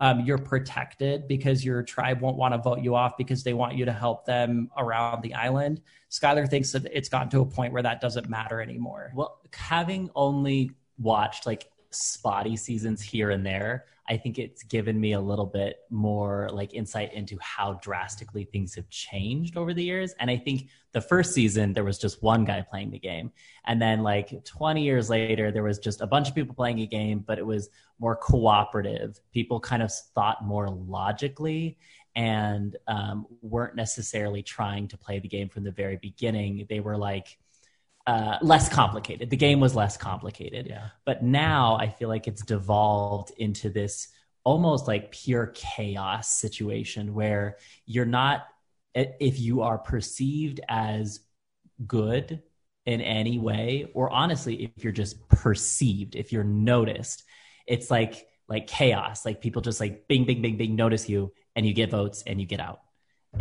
um, 0.00 0.20
you're 0.20 0.38
protected 0.38 1.26
because 1.26 1.64
your 1.64 1.82
tribe 1.82 2.20
won't 2.20 2.36
want 2.36 2.54
to 2.54 2.58
vote 2.58 2.80
you 2.80 2.94
off 2.94 3.16
because 3.16 3.42
they 3.42 3.54
want 3.54 3.76
you 3.76 3.84
to 3.86 3.92
help 3.92 4.24
them 4.26 4.70
around 4.76 5.22
the 5.22 5.34
island. 5.34 5.80
Skylar 6.10 6.48
thinks 6.48 6.72
that 6.72 6.86
it's 6.92 7.08
gotten 7.08 7.30
to 7.30 7.40
a 7.40 7.46
point 7.46 7.72
where 7.72 7.82
that 7.82 8.00
doesn't 8.00 8.28
matter 8.28 8.60
anymore. 8.60 9.10
Well, 9.14 9.40
having 9.52 10.10
only 10.14 10.70
watched 10.98 11.46
like 11.46 11.70
spotty 11.90 12.56
seasons 12.56 13.02
here 13.02 13.30
and 13.30 13.44
there, 13.44 13.86
I 14.08 14.16
think 14.16 14.38
it's 14.38 14.62
given 14.62 14.98
me 14.98 15.12
a 15.12 15.20
little 15.20 15.46
bit 15.46 15.80
more 15.90 16.48
like 16.50 16.72
insight 16.72 17.12
into 17.12 17.38
how 17.40 17.74
drastically 17.82 18.44
things 18.44 18.74
have 18.74 18.88
changed 18.88 19.56
over 19.56 19.74
the 19.74 19.84
years. 19.84 20.14
And 20.18 20.30
I 20.30 20.36
think 20.38 20.68
the 20.92 21.00
first 21.00 21.34
season 21.34 21.74
there 21.74 21.84
was 21.84 21.98
just 21.98 22.22
one 22.22 22.44
guy 22.44 22.62
playing 22.62 22.90
the 22.90 22.98
game, 22.98 23.30
and 23.66 23.80
then 23.80 24.02
like 24.02 24.44
20 24.44 24.82
years 24.82 25.10
later 25.10 25.50
there 25.52 25.62
was 25.62 25.78
just 25.78 26.00
a 26.00 26.06
bunch 26.06 26.28
of 26.28 26.34
people 26.34 26.54
playing 26.54 26.80
a 26.80 26.86
game, 26.86 27.22
but 27.26 27.38
it 27.38 27.46
was 27.46 27.68
more 27.98 28.16
cooperative. 28.16 29.20
People 29.32 29.60
kind 29.60 29.82
of 29.82 29.92
thought 30.14 30.44
more 30.44 30.70
logically 30.70 31.76
and 32.16 32.76
um, 32.86 33.26
weren't 33.42 33.76
necessarily 33.76 34.42
trying 34.42 34.88
to 34.88 34.96
play 34.96 35.18
the 35.18 35.28
game 35.28 35.48
from 35.48 35.64
the 35.64 35.70
very 35.70 35.98
beginning. 36.00 36.66
They 36.68 36.80
were 36.80 36.96
like 36.96 37.38
uh, 38.08 38.38
less 38.40 38.70
complicated. 38.70 39.28
The 39.28 39.36
game 39.36 39.60
was 39.60 39.74
less 39.74 39.98
complicated. 39.98 40.66
Yeah. 40.66 40.88
But 41.04 41.22
now 41.22 41.76
I 41.78 41.90
feel 41.90 42.08
like 42.08 42.26
it's 42.26 42.42
devolved 42.42 43.32
into 43.36 43.68
this 43.68 44.08
almost 44.44 44.88
like 44.88 45.12
pure 45.12 45.48
chaos 45.48 46.30
situation 46.30 47.12
where 47.12 47.58
you're 47.84 48.06
not, 48.06 48.46
if 48.94 49.38
you 49.38 49.60
are 49.60 49.76
perceived 49.76 50.60
as 50.68 51.20
good 51.86 52.42
in 52.86 53.02
any 53.02 53.38
way, 53.38 53.90
or 53.92 54.08
honestly, 54.08 54.72
if 54.76 54.82
you're 54.82 54.90
just 54.90 55.28
perceived, 55.28 56.16
if 56.16 56.32
you're 56.32 56.44
noticed, 56.44 57.24
it's 57.66 57.90
like, 57.90 58.26
like 58.48 58.66
chaos. 58.66 59.26
Like 59.26 59.42
people 59.42 59.60
just 59.60 59.80
like 59.80 60.08
bing, 60.08 60.24
bing, 60.24 60.40
bing, 60.40 60.56
bing, 60.56 60.76
notice 60.76 61.10
you 61.10 61.34
and 61.54 61.66
you 61.66 61.74
get 61.74 61.90
votes 61.90 62.22
and 62.26 62.40
you 62.40 62.46
get 62.46 62.60
out 62.60 62.80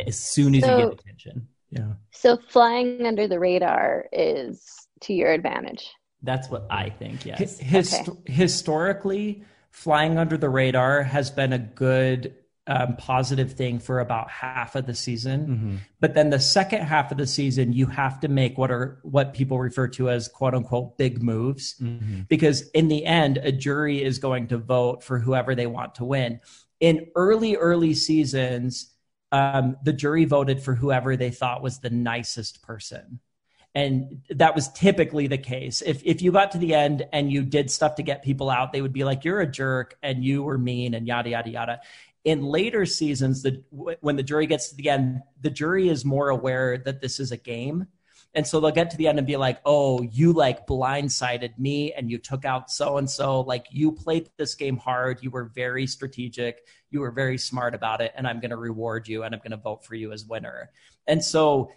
as 0.05 0.19
soon 0.19 0.55
as 0.55 0.63
So- 0.63 0.77
you 0.77 0.89
get 0.89 0.99
attention. 0.99 1.47
Yeah. 1.69 1.93
So 2.11 2.37
flying 2.49 3.05
under 3.05 3.27
the 3.27 3.39
radar 3.39 4.05
is 4.11 4.87
to 5.01 5.13
your 5.13 5.31
advantage. 5.31 5.89
That's 6.23 6.49
what 6.49 6.65
I 6.69 6.89
think. 6.89 7.25
Yes. 7.25 7.59
His, 7.59 7.93
Okay. 7.93 8.31
Historically, 8.33 9.43
flying 9.71 10.17
under 10.17 10.37
the 10.37 10.49
radar 10.49 11.03
has 11.03 11.29
been 11.29 11.53
a 11.53 11.59
good 11.59 12.35
um, 12.69 12.97
positive 12.97 13.53
thing 13.53 13.79
for 13.79 14.01
about 14.01 14.29
half 14.29 14.75
of 14.75 14.85
the 14.87 14.93
season. 14.93 15.47
Mhm. 15.47 15.77
But 16.01 16.15
then 16.15 16.31
the 16.31 16.39
second 16.39 16.81
half 16.81 17.13
of 17.13 17.17
the 17.17 17.25
season, 17.25 17.71
you 17.71 17.85
have 17.85 18.19
to 18.19 18.27
make 18.27 18.57
what 18.57 18.71
are 18.71 18.99
what 19.03 19.33
people 19.33 19.57
refer 19.57 19.87
to 19.89 20.09
as 20.09 20.27
quote 20.27 20.53
unquote 20.53 20.97
big 20.97 21.23
moves. 21.23 21.75
Mhm. 21.81 22.27
because 22.27 22.69
in 22.71 22.89
the 22.89 23.05
end 23.05 23.37
a 23.37 23.53
jury 23.53 24.03
is 24.03 24.19
going 24.19 24.47
to 24.47 24.57
vote 24.57 25.01
for 25.01 25.17
whoever 25.19 25.55
they 25.55 25.67
want 25.67 25.95
to 25.95 26.03
win 26.03 26.41
in 26.81 27.07
early 27.15 27.55
early 27.55 27.93
seasons 27.93 28.93
um, 29.31 29.77
the 29.83 29.93
jury 29.93 30.25
voted 30.25 30.61
for 30.61 30.75
whoever 30.75 31.17
they 31.17 31.31
thought 31.31 31.61
was 31.61 31.79
the 31.79 31.89
nicest 31.89 32.61
person 32.61 33.19
and 33.75 34.23
that 34.29 34.55
was 34.55 34.69
typically 34.69 35.27
the 35.27 35.37
case 35.37 35.81
if, 35.85 36.01
if 36.03 36.21
you 36.21 36.31
got 36.31 36.51
to 36.51 36.57
the 36.57 36.73
end 36.73 37.05
and 37.11 37.31
you 37.31 37.43
did 37.43 37.69
stuff 37.69 37.95
to 37.95 38.03
get 38.03 38.23
people 38.23 38.49
out 38.49 38.71
they 38.71 38.81
would 38.81 38.93
be 38.93 39.03
like 39.03 39.23
you're 39.23 39.41
a 39.41 39.51
jerk 39.51 39.97
and 40.01 40.23
you 40.23 40.43
were 40.43 40.57
mean 40.57 40.93
and 40.93 41.07
yada 41.07 41.29
yada 41.29 41.49
yada 41.49 41.81
in 42.23 42.43
later 42.43 42.85
seasons 42.85 43.43
the, 43.43 43.63
when 43.69 44.15
the 44.15 44.23
jury 44.23 44.47
gets 44.47 44.69
to 44.69 44.75
the 44.75 44.89
end 44.89 45.21
the 45.41 45.49
jury 45.49 45.89
is 45.89 46.05
more 46.05 46.29
aware 46.29 46.77
that 46.77 47.01
this 47.01 47.19
is 47.19 47.31
a 47.31 47.37
game 47.37 47.87
and 48.37 48.45
so 48.45 48.59
they'll 48.59 48.69
get 48.69 48.91
to 48.91 48.97
the 48.97 49.07
end 49.07 49.17
and 49.17 49.25
be 49.25 49.35
like, 49.35 49.59
oh, 49.65 50.03
you 50.03 50.31
like 50.31 50.67
blindsided 50.67 51.57
me 51.57 51.93
and 51.93 52.11
you 52.11 52.19
took 52.19 52.45
out 52.45 52.69
so 52.69 52.97
and 52.97 53.09
so. 53.09 53.41
Like 53.41 53.65
you 53.71 53.91
played 53.91 54.29
this 54.37 54.53
game 54.53 54.77
hard. 54.77 55.23
You 55.23 55.31
were 55.31 55.45
very 55.45 55.87
strategic. 55.87 56.67
You 56.89 57.01
were 57.01 57.11
very 57.11 57.37
smart 57.37 57.75
about 57.75 58.01
it. 58.01 58.13
And 58.15 58.27
I'm 58.27 58.39
going 58.39 58.51
to 58.51 58.57
reward 58.57 59.07
you 59.07 59.23
and 59.23 59.33
I'm 59.33 59.39
going 59.39 59.51
to 59.51 59.57
vote 59.57 59.83
for 59.83 59.95
you 59.95 60.11
as 60.11 60.25
winner. 60.25 60.71
And 61.05 61.23
so 61.23 61.71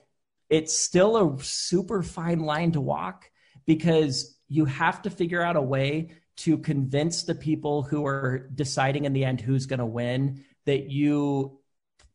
it's 0.49 0.77
still 0.77 1.17
a 1.17 1.43
super 1.43 2.03
fine 2.03 2.41
line 2.41 2.73
to 2.73 2.81
walk 2.81 3.31
because 3.67 4.37
you 4.49 4.65
have 4.65 5.03
to 5.03 5.11
figure 5.11 5.43
out 5.43 5.57
a 5.57 5.63
way 5.63 6.11
to 6.39 6.59
convince 6.59 7.23
the 7.23 7.35
people 7.35 7.83
who 7.83 8.07
are 8.07 8.49
deciding 8.55 9.05
in 9.05 9.13
the 9.13 9.25
end 9.25 9.41
who's 9.41 9.67
going 9.67 9.79
to 9.79 9.87
win 9.87 10.45
that 10.65 10.91
you 10.91 11.61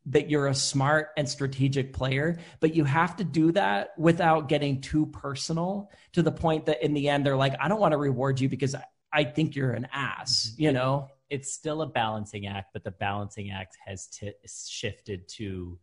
that 0.08 0.30
you're 0.30 0.48
a 0.48 0.54
smart 0.54 1.10
and 1.18 1.28
strategic 1.28 1.92
player, 1.92 2.38
but 2.60 2.76
you 2.76 2.84
have 2.84 3.16
to 3.16 3.24
do 3.24 3.52
that 3.52 3.90
without 3.98 4.48
getting 4.48 4.80
too 4.82 5.08
personal 5.08 5.90
to 6.14 6.22
the 6.22 6.32
point 6.32 6.68
that 6.68 6.84
in 6.84 6.94
the 6.94 7.10
end 7.10 7.26
they're 7.26 7.36
like, 7.36 7.56
I 7.60 7.68
don't 7.68 7.80
want 7.80 7.94
to 7.94 7.98
reward 7.98 8.40
you 8.40 8.48
because 8.48 8.76
I, 8.76 8.84
I 9.12 9.24
think 9.24 9.56
you're 9.56 9.72
an 9.72 9.88
ass, 9.92 10.54
you 10.58 10.72
know? 10.74 11.10
It's 11.30 11.52
still 11.52 11.82
a 11.82 11.88
balancing 11.88 12.48
act, 12.48 12.70
but 12.74 12.84
the 12.84 12.92
balancing 12.92 13.52
act 13.52 13.78
has 13.86 14.08
t- 14.08 14.34
shifted 14.46 15.28
to 15.30 15.78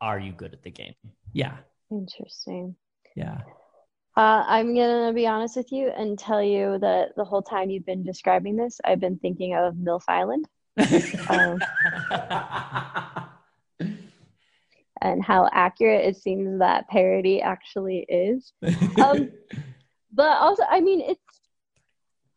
are 0.00 0.18
you 0.18 0.32
good 0.32 0.52
at 0.52 0.62
the 0.62 0.70
game? 0.70 0.94
Yeah. 1.32 1.56
Interesting. 1.90 2.76
Yeah. 3.14 3.38
Uh, 4.16 4.44
I'm 4.46 4.74
gonna 4.74 5.12
be 5.12 5.26
honest 5.26 5.56
with 5.56 5.72
you 5.72 5.88
and 5.88 6.18
tell 6.18 6.42
you 6.42 6.78
that 6.78 7.16
the 7.16 7.24
whole 7.24 7.42
time 7.42 7.70
you've 7.70 7.86
been 7.86 8.02
describing 8.02 8.56
this, 8.56 8.80
I've 8.84 9.00
been 9.00 9.18
thinking 9.18 9.54
of 9.54 9.74
MILF 9.74 10.02
Island 10.08 10.46
Um, 11.28 11.58
and 15.00 15.24
how 15.24 15.48
accurate 15.52 16.04
it 16.06 16.16
seems 16.16 16.58
that 16.58 16.88
parody 16.88 17.40
actually 17.40 18.06
is. 18.08 18.52
Um, 19.02 19.30
But 20.16 20.38
also, 20.38 20.62
I 20.70 20.80
mean, 20.80 21.02
it's 21.02 21.20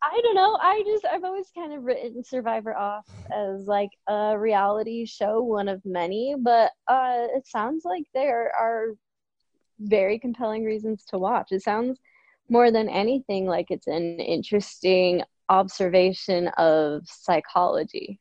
I 0.02 0.20
don't 0.22 0.34
know. 0.34 0.56
I 0.60 0.82
just 0.86 1.04
I've 1.04 1.24
always 1.24 1.50
kind 1.54 1.72
of 1.72 1.84
written 1.84 2.24
Survivor 2.24 2.74
off 2.76 3.06
as 3.34 3.66
like 3.66 3.90
a 4.08 4.38
reality 4.38 5.04
show, 5.04 5.42
one 5.42 5.68
of 5.68 5.82
many. 5.84 6.34
But 6.38 6.72
uh, 6.88 7.26
it 7.34 7.46
sounds 7.46 7.84
like 7.84 8.04
there 8.14 8.52
are 8.58 8.94
very 9.78 10.18
compelling 10.18 10.64
reasons 10.64 11.04
to 11.06 11.18
watch. 11.18 11.48
It 11.50 11.62
sounds 11.62 11.98
more 12.48 12.70
than 12.70 12.88
anything 12.88 13.46
like 13.46 13.66
it's 13.70 13.86
an 13.86 14.20
interesting 14.20 15.22
observation 15.48 16.48
of 16.56 17.02
psychology. 17.06 18.19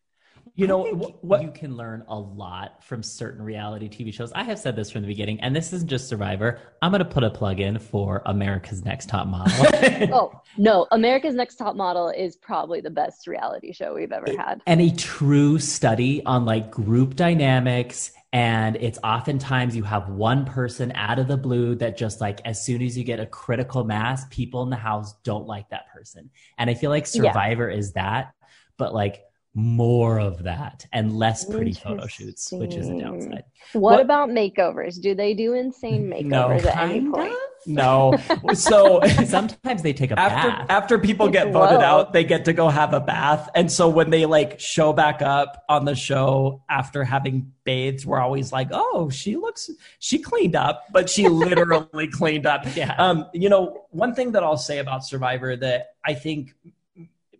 You 0.60 0.68
know, 0.68 0.86
I 0.86 0.92
what, 1.22 1.42
you 1.42 1.52
can 1.52 1.78
learn 1.78 2.04
a 2.08 2.20
lot 2.20 2.84
from 2.84 3.02
certain 3.02 3.42
reality 3.42 3.88
TV 3.88 4.14
shows. 4.14 4.32
I 4.34 4.44
have 4.44 4.60
said 4.60 4.76
this 4.76 4.92
from 4.92 5.02
the 5.02 5.08
beginning, 5.08 5.40
and 5.40 5.56
this 5.56 5.72
isn't 5.74 5.88
just 5.90 6.08
Survivor. 6.10 6.60
I'm 6.82 6.92
going 6.92 7.00
to 7.00 7.06
put 7.06 7.24
a 7.24 7.30
plug 7.30 7.60
in 7.60 7.80
for 7.80 8.22
America's 8.26 8.84
Next 8.84 9.08
Top 9.10 9.28
Model. 9.28 9.66
Oh 10.12 10.32
no, 10.58 10.88
America's 10.92 11.36
Next 11.36 11.56
Top 11.56 11.76
Model 11.76 12.10
is 12.10 12.36
probably 12.36 12.82
the 12.82 12.90
best 12.90 13.28
reality 13.28 13.72
show 13.74 13.94
we've 13.94 14.12
ever 14.12 14.32
had. 14.38 14.62
and 14.68 14.82
a 14.82 14.92
true 14.96 15.60
study 15.60 16.24
on 16.26 16.46
like 16.46 16.72
group 16.72 17.16
dynamics 17.16 18.12
and 18.32 18.76
it's 18.76 19.00
oftentimes 19.04 19.76
you 19.76 19.84
have 19.84 20.10
one 20.10 20.46
person 20.46 20.92
out 20.94 21.18
of 21.20 21.28
the 21.28 21.38
blue 21.38 21.76
that 21.76 21.98
just 21.98 22.22
like 22.22 22.40
as 22.46 22.64
soon 22.64 22.82
as 22.82 22.98
you 22.98 23.04
get 23.04 23.20
a 23.20 23.26
critical 23.26 23.84
mass 23.84 24.26
people 24.30 24.62
in 24.64 24.70
the 24.70 24.76
house 24.76 25.16
don't 25.24 25.48
like 25.48 25.68
that 25.70 25.88
person 25.92 26.30
and 26.60 26.70
i 26.70 26.74
feel 26.76 26.92
like 26.92 27.06
Yeah. 27.06 27.24
survivor 27.24 27.68
is 27.70 27.94
that 27.94 28.34
but 28.78 28.94
like 28.94 29.24
more 29.60 30.20
of 30.20 30.44
that 30.44 30.86
and 30.94 31.18
less 31.18 31.46
pretty 31.46 31.74
photo 31.74 32.08
shoots 32.08 32.52
which 32.52 32.76
is 32.76 32.88
a 32.90 32.98
downside 33.00 33.44
What, 33.74 33.82
What- 33.82 34.00
about 34.02 34.30
makeovers? 34.30 35.00
Do 35.02 35.14
they 35.14 35.34
do 35.34 35.54
insane 35.54 36.10
No, 36.28 36.48
makeovers 36.50 36.66
at 36.66 36.78
any 36.90 37.02
point? 37.10 37.32
of. 37.34 37.38
no. 37.68 38.16
So 38.56 39.02
sometimes 39.26 39.82
they 39.84 39.94
take 39.94 40.12
a 40.12 40.20
after 40.20 40.50
bath 40.50 40.66
after 40.70 40.98
people 41.00 41.28
get 41.30 41.52
voted 41.52 41.80
Whoa. 41.80 41.86
out, 41.86 42.14
they 42.14 42.24
get 42.24 42.46
to 42.46 42.54
go 42.54 42.70
have 42.70 42.94
a 42.94 43.00
bath. 43.00 43.50
And 43.54 43.72
so 43.72 43.88
when 43.90 44.10
they 44.10 44.26
like 44.26 44.60
show 44.60 44.94
back 44.94 45.22
up 45.22 45.64
on 45.70 45.86
the 45.86 45.96
show 45.96 46.64
after 46.70 47.04
having 47.04 47.52
bathed, 47.66 48.06
we're 48.06 48.20
always 48.20 48.52
like, 48.52 48.70
"Oh, 48.72 49.10
she 49.10 49.36
looks 49.36 49.70
she 50.00 50.18
cleaned 50.20 50.56
up," 50.56 50.86
but 50.92 51.10
she 51.10 51.28
literally 51.28 52.08
cleaned 52.08 52.46
up. 52.48 52.66
yeah 52.76 52.96
Um, 52.98 53.26
you 53.34 53.50
know, 53.50 53.84
one 53.92 54.16
thing 54.16 54.32
that 54.32 54.44
I'll 54.44 54.58
say 54.58 54.80
about 54.80 55.06
Survivor 55.06 55.56
that 55.58 55.90
I 56.06 56.14
think 56.16 56.56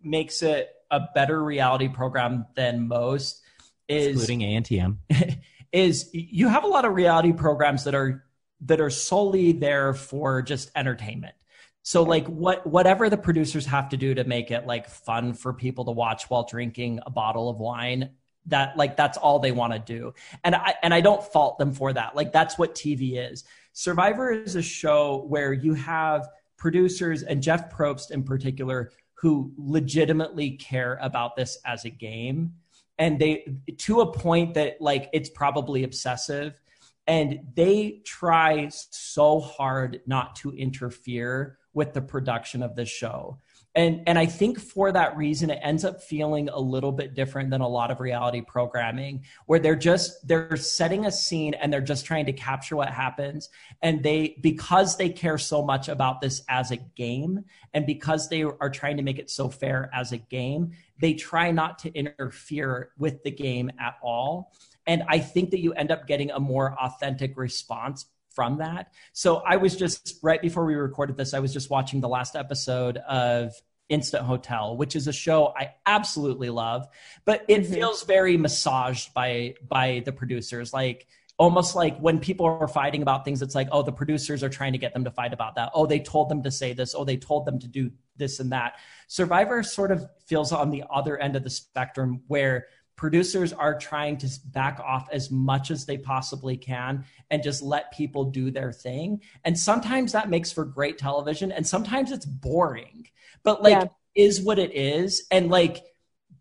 makes 0.02 0.42
it 0.42 0.70
a 0.90 1.00
better 1.14 1.42
reality 1.42 1.88
program 1.88 2.46
than 2.54 2.88
most 2.88 3.42
is 3.88 4.08
including 4.08 4.40
antm 4.40 4.96
is 5.72 6.10
you 6.12 6.48
have 6.48 6.64
a 6.64 6.66
lot 6.66 6.84
of 6.84 6.94
reality 6.94 7.32
programs 7.32 7.84
that 7.84 7.94
are 7.94 8.24
that 8.62 8.80
are 8.80 8.90
solely 8.90 9.52
there 9.52 9.94
for 9.94 10.42
just 10.42 10.70
entertainment. 10.76 11.34
So 11.82 12.02
like 12.02 12.26
what 12.26 12.66
whatever 12.66 13.08
the 13.08 13.16
producers 13.16 13.64
have 13.66 13.88
to 13.90 13.96
do 13.96 14.14
to 14.14 14.24
make 14.24 14.50
it 14.50 14.66
like 14.66 14.88
fun 14.88 15.32
for 15.32 15.54
people 15.54 15.86
to 15.86 15.92
watch 15.92 16.28
while 16.28 16.44
drinking 16.44 17.00
a 17.06 17.10
bottle 17.10 17.48
of 17.48 17.56
wine, 17.58 18.10
that 18.46 18.76
like 18.76 18.96
that's 18.96 19.16
all 19.16 19.38
they 19.38 19.52
want 19.52 19.72
to 19.72 19.78
do. 19.78 20.12
And 20.44 20.54
I 20.54 20.74
and 20.82 20.92
I 20.92 21.00
don't 21.00 21.22
fault 21.22 21.58
them 21.58 21.72
for 21.72 21.92
that. 21.92 22.14
Like 22.14 22.32
that's 22.32 22.58
what 22.58 22.74
TV 22.74 23.32
is. 23.32 23.44
Survivor 23.72 24.30
is 24.30 24.56
a 24.56 24.62
show 24.62 25.24
where 25.28 25.52
you 25.52 25.72
have 25.74 26.28
producers 26.58 27.22
and 27.22 27.42
Jeff 27.42 27.74
Probst 27.74 28.10
in 28.10 28.24
particular 28.24 28.92
who 29.20 29.52
legitimately 29.58 30.52
care 30.52 30.98
about 31.02 31.36
this 31.36 31.58
as 31.66 31.84
a 31.84 31.90
game. 31.90 32.54
And 32.98 33.18
they 33.18 33.46
to 33.78 34.00
a 34.00 34.12
point 34.12 34.54
that 34.54 34.80
like 34.80 35.10
it's 35.12 35.28
probably 35.28 35.84
obsessive. 35.84 36.60
And 37.06 37.40
they 37.54 38.00
try 38.04 38.68
so 38.70 39.40
hard 39.40 40.00
not 40.06 40.36
to 40.36 40.52
interfere 40.52 41.58
with 41.74 41.92
the 41.92 42.00
production 42.00 42.62
of 42.62 42.76
the 42.76 42.84
show 42.84 43.38
and 43.74 44.02
and 44.06 44.18
i 44.18 44.26
think 44.26 44.58
for 44.58 44.90
that 44.90 45.16
reason 45.16 45.50
it 45.50 45.58
ends 45.62 45.84
up 45.84 46.02
feeling 46.02 46.48
a 46.48 46.58
little 46.58 46.92
bit 46.92 47.14
different 47.14 47.50
than 47.50 47.60
a 47.60 47.68
lot 47.68 47.90
of 47.90 48.00
reality 48.00 48.40
programming 48.40 49.24
where 49.46 49.58
they're 49.58 49.76
just 49.76 50.26
they're 50.26 50.56
setting 50.56 51.06
a 51.06 51.12
scene 51.12 51.54
and 51.54 51.72
they're 51.72 51.80
just 51.80 52.04
trying 52.04 52.26
to 52.26 52.32
capture 52.32 52.76
what 52.76 52.88
happens. 52.88 53.48
And 53.82 54.02
they 54.02 54.36
because 54.40 54.96
they 54.96 55.08
care 55.08 55.38
so 55.38 55.62
much 55.62 55.88
about 55.88 56.20
this 56.20 56.42
as 56.48 56.70
a 56.70 56.76
game 56.76 57.44
and 57.72 57.86
because 57.86 58.28
they 58.28 58.42
are 58.42 58.70
trying 58.70 58.96
to 58.96 59.02
make 59.02 59.18
it 59.18 59.30
so 59.30 59.48
fair 59.48 59.90
as 59.94 60.12
a 60.12 60.18
game 60.18 60.72
they 60.98 61.14
try 61.14 61.50
not 61.50 61.78
to 61.78 61.90
interfere 61.94 62.90
with 62.98 63.22
the 63.22 63.30
game 63.30 63.70
at 63.80 63.96
all. 64.02 64.52
And 64.86 65.02
i 65.08 65.18
think 65.18 65.50
that 65.50 65.60
you 65.60 65.72
end 65.74 65.90
up 65.90 66.06
getting 66.06 66.30
a 66.30 66.40
more 66.40 66.76
authentic 66.80 67.36
response 67.36 68.06
from 68.34 68.58
that. 68.58 68.92
So 69.12 69.36
I 69.38 69.56
was 69.56 69.76
just 69.76 70.18
right 70.22 70.40
before 70.40 70.64
we 70.64 70.74
recorded 70.74 71.16
this, 71.16 71.34
I 71.34 71.40
was 71.40 71.52
just 71.52 71.70
watching 71.70 72.00
the 72.00 72.08
last 72.08 72.36
episode 72.36 72.98
of 72.98 73.52
Instant 73.88 74.24
Hotel, 74.24 74.76
which 74.76 74.94
is 74.94 75.08
a 75.08 75.12
show 75.12 75.52
I 75.56 75.74
absolutely 75.84 76.48
love, 76.48 76.86
but 77.24 77.44
it 77.48 77.62
mm-hmm. 77.62 77.74
feels 77.74 78.04
very 78.04 78.36
massaged 78.36 79.12
by 79.12 79.54
by 79.68 80.02
the 80.04 80.12
producers. 80.12 80.72
Like 80.72 81.08
almost 81.40 81.74
like 81.74 81.98
when 81.98 82.20
people 82.20 82.44
are 82.44 82.68
fighting 82.68 83.00
about 83.00 83.24
things, 83.24 83.40
it's 83.40 83.54
like, 83.54 83.68
oh, 83.72 83.82
the 83.82 83.90
producers 83.90 84.44
are 84.44 84.50
trying 84.50 84.72
to 84.72 84.78
get 84.78 84.92
them 84.92 85.04
to 85.04 85.10
fight 85.10 85.32
about 85.32 85.56
that. 85.56 85.70
Oh, 85.74 85.86
they 85.86 85.98
told 85.98 86.28
them 86.28 86.42
to 86.42 86.50
say 86.50 86.74
this. 86.74 86.94
Oh, 86.94 87.02
they 87.02 87.16
told 87.16 87.46
them 87.46 87.58
to 87.58 87.66
do 87.66 87.90
this 88.16 88.40
and 88.40 88.52
that. 88.52 88.74
Survivor 89.08 89.62
sort 89.62 89.90
of 89.90 90.06
feels 90.26 90.52
on 90.52 90.70
the 90.70 90.84
other 90.90 91.18
end 91.18 91.36
of 91.36 91.42
the 91.42 91.50
spectrum 91.50 92.20
where 92.28 92.66
producers 93.00 93.54
are 93.54 93.78
trying 93.78 94.18
to 94.18 94.28
back 94.52 94.78
off 94.78 95.08
as 95.10 95.30
much 95.30 95.70
as 95.70 95.86
they 95.86 95.96
possibly 95.96 96.54
can 96.54 97.02
and 97.30 97.42
just 97.42 97.62
let 97.62 97.90
people 97.92 98.24
do 98.24 98.50
their 98.50 98.70
thing. 98.70 99.18
And 99.46 99.58
sometimes 99.58 100.12
that 100.12 100.28
makes 100.28 100.52
for 100.52 100.66
great 100.66 100.98
television 100.98 101.50
and 101.50 101.66
sometimes 101.66 102.12
it's 102.12 102.26
boring. 102.26 103.06
But 103.42 103.62
like 103.62 103.70
yeah. 103.70 103.86
is 104.14 104.42
what 104.42 104.58
it 104.58 104.74
is 104.74 105.26
and 105.30 105.48
like 105.48 105.82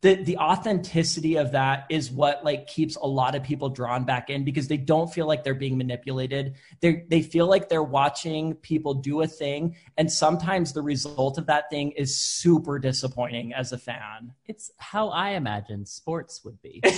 the 0.01 0.15
the 0.15 0.37
authenticity 0.37 1.35
of 1.35 1.51
that 1.51 1.85
is 1.89 2.09
what 2.09 2.43
like 2.43 2.67
keeps 2.67 2.95
a 2.95 3.05
lot 3.05 3.35
of 3.35 3.43
people 3.43 3.69
drawn 3.69 4.05
back 4.05 4.29
in 4.29 4.45
because 4.45 4.67
they 4.67 4.77
don't 4.77 5.11
feel 5.13 5.27
like 5.27 5.43
they're 5.43 5.53
being 5.53 5.77
manipulated. 5.77 6.55
They 6.79 7.03
they 7.09 7.21
feel 7.21 7.47
like 7.47 7.67
they're 7.67 7.83
watching 7.83 8.55
people 8.55 8.93
do 8.93 9.21
a 9.21 9.27
thing 9.27 9.75
and 9.97 10.09
sometimes 10.11 10.71
the 10.71 10.81
result 10.81 11.37
of 11.37 11.47
that 11.47 11.69
thing 11.69 11.91
is 11.91 12.15
super 12.15 12.79
disappointing 12.79 13.53
as 13.53 13.73
a 13.73 13.77
fan. 13.77 14.33
It's 14.45 14.71
how 14.77 15.09
i 15.09 15.31
imagine 15.31 15.85
sports 15.85 16.41
would 16.43 16.61
be. 16.61 16.81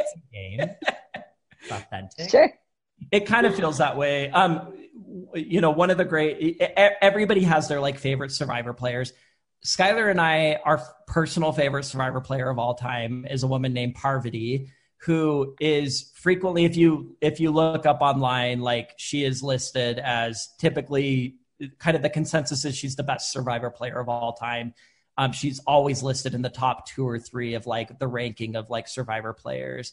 It's 0.00 0.14
a 0.14 0.32
game. 0.32 0.70
It's 1.60 1.70
authentic. 1.70 2.30
Sure. 2.30 2.50
It 3.10 3.26
kind 3.26 3.46
of 3.46 3.54
feels 3.54 3.78
that 3.78 3.96
way. 3.96 4.30
Um 4.30 4.72
you 5.34 5.60
know 5.60 5.70
one 5.70 5.90
of 5.90 5.98
the 5.98 6.04
great 6.04 6.60
everybody 7.00 7.42
has 7.42 7.68
their 7.68 7.80
like 7.80 7.98
favorite 7.98 8.32
survivor 8.32 8.72
players 8.72 9.12
Skylar 9.64 10.10
and 10.10 10.20
I, 10.20 10.60
our 10.64 10.82
personal 11.06 11.52
favorite 11.52 11.84
Survivor 11.84 12.20
player 12.20 12.48
of 12.48 12.58
all 12.58 12.74
time 12.74 13.26
is 13.28 13.42
a 13.42 13.46
woman 13.46 13.72
named 13.72 13.94
Parvati, 13.94 14.70
who 14.98 15.54
is 15.60 16.12
frequently, 16.14 16.64
if 16.64 16.76
you 16.76 17.16
if 17.20 17.40
you 17.40 17.50
look 17.50 17.86
up 17.86 18.00
online, 18.00 18.60
like 18.60 18.94
she 18.96 19.24
is 19.24 19.42
listed 19.42 19.98
as 19.98 20.48
typically 20.58 21.36
kind 21.78 21.96
of 21.96 22.02
the 22.02 22.10
consensus 22.10 22.64
is 22.64 22.76
she's 22.76 22.96
the 22.96 23.02
best 23.02 23.32
Survivor 23.32 23.70
player 23.70 23.98
of 23.98 24.08
all 24.08 24.32
time. 24.32 24.74
Um, 25.16 25.32
she's 25.32 25.58
always 25.60 26.02
listed 26.02 26.34
in 26.34 26.42
the 26.42 26.48
top 26.48 26.86
two 26.86 27.06
or 27.06 27.18
three 27.18 27.54
of 27.54 27.66
like 27.66 27.98
the 27.98 28.06
ranking 28.06 28.54
of 28.54 28.70
like 28.70 28.86
Survivor 28.86 29.32
players, 29.32 29.92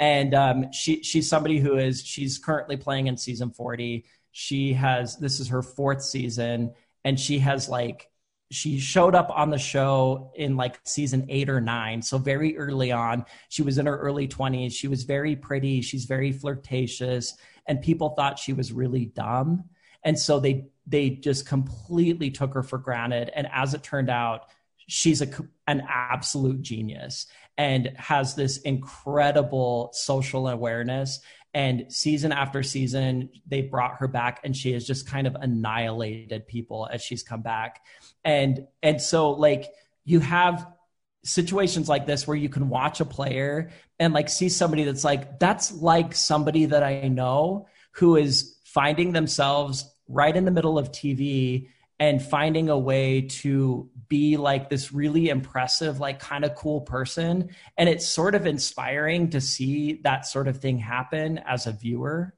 and 0.00 0.34
um, 0.34 0.72
she 0.72 1.02
she's 1.02 1.28
somebody 1.28 1.58
who 1.58 1.76
is 1.76 2.02
she's 2.04 2.38
currently 2.38 2.76
playing 2.76 3.06
in 3.06 3.16
season 3.16 3.50
forty. 3.50 4.04
She 4.32 4.72
has 4.72 5.16
this 5.16 5.38
is 5.38 5.48
her 5.48 5.62
fourth 5.62 6.02
season, 6.02 6.74
and 7.04 7.18
she 7.18 7.38
has 7.38 7.68
like 7.68 8.08
she 8.54 8.78
showed 8.78 9.14
up 9.14 9.30
on 9.34 9.50
the 9.50 9.58
show 9.58 10.30
in 10.34 10.56
like 10.56 10.78
season 10.84 11.26
eight 11.28 11.48
or 11.48 11.60
nine 11.60 12.00
so 12.02 12.18
very 12.18 12.56
early 12.56 12.92
on. 12.92 13.24
She 13.48 13.62
was 13.62 13.78
in 13.78 13.86
her 13.86 13.98
early 13.98 14.28
20s 14.28 14.72
she 14.72 14.88
was 14.88 15.02
very 15.02 15.36
pretty. 15.36 15.80
She's 15.80 16.04
very 16.04 16.32
flirtatious. 16.32 17.34
And 17.66 17.80
people 17.80 18.10
thought 18.10 18.38
she 18.38 18.52
was 18.52 18.72
really 18.72 19.06
dumb. 19.06 19.64
And 20.04 20.18
so 20.18 20.38
they 20.38 20.66
they 20.86 21.10
just 21.10 21.46
completely 21.46 22.30
took 22.30 22.54
her 22.54 22.62
for 22.62 22.78
granted. 22.78 23.30
And 23.34 23.48
as 23.52 23.74
it 23.74 23.82
turned 23.82 24.10
out 24.10 24.46
she's 24.86 25.22
a, 25.22 25.28
an 25.66 25.82
absolute 25.88 26.60
genius 26.60 27.26
and 27.56 27.92
has 27.96 28.34
this 28.34 28.58
incredible 28.58 29.90
social 29.94 30.48
awareness 30.48 31.20
and 31.54 31.86
season 31.88 32.32
after 32.32 32.62
season 32.62 33.30
they 33.46 33.62
brought 33.62 33.98
her 33.98 34.08
back 34.08 34.40
and 34.42 34.56
she 34.56 34.72
has 34.72 34.84
just 34.84 35.06
kind 35.06 35.26
of 35.26 35.36
annihilated 35.36 36.46
people 36.48 36.88
as 36.92 37.00
she's 37.00 37.22
come 37.22 37.42
back. 37.42 37.80
And 38.24 38.66
and 38.82 39.00
so 39.00 39.30
like 39.30 39.70
you 40.04 40.20
have 40.20 40.66
situations 41.22 41.88
like 41.88 42.06
this 42.06 42.26
where 42.26 42.36
you 42.36 42.48
can 42.48 42.68
watch 42.68 43.00
a 43.00 43.04
player 43.04 43.70
and 43.98 44.12
like 44.12 44.28
see 44.28 44.48
somebody 44.48 44.84
that's 44.84 45.04
like 45.04 45.38
that's 45.38 45.72
like 45.72 46.14
somebody 46.14 46.66
that 46.66 46.82
I 46.82 47.08
know 47.08 47.68
who 47.92 48.16
is 48.16 48.56
finding 48.64 49.12
themselves 49.12 49.88
right 50.08 50.36
in 50.36 50.44
the 50.44 50.50
middle 50.50 50.78
of 50.78 50.90
TV 50.90 51.68
and 51.98 52.22
finding 52.22 52.68
a 52.68 52.78
way 52.78 53.22
to 53.22 53.88
be 54.08 54.36
like 54.36 54.68
this 54.68 54.92
really 54.92 55.28
impressive 55.28 56.00
like 56.00 56.18
kind 56.18 56.44
of 56.44 56.54
cool 56.54 56.80
person. 56.80 57.50
And 57.78 57.88
it's 57.88 58.06
sort 58.06 58.34
of 58.34 58.46
inspiring 58.46 59.30
to 59.30 59.40
see 59.40 60.00
that 60.04 60.26
sort 60.26 60.48
of 60.48 60.58
thing 60.58 60.78
happen 60.78 61.38
as 61.38 61.66
a 61.66 61.72
viewer. 61.72 62.34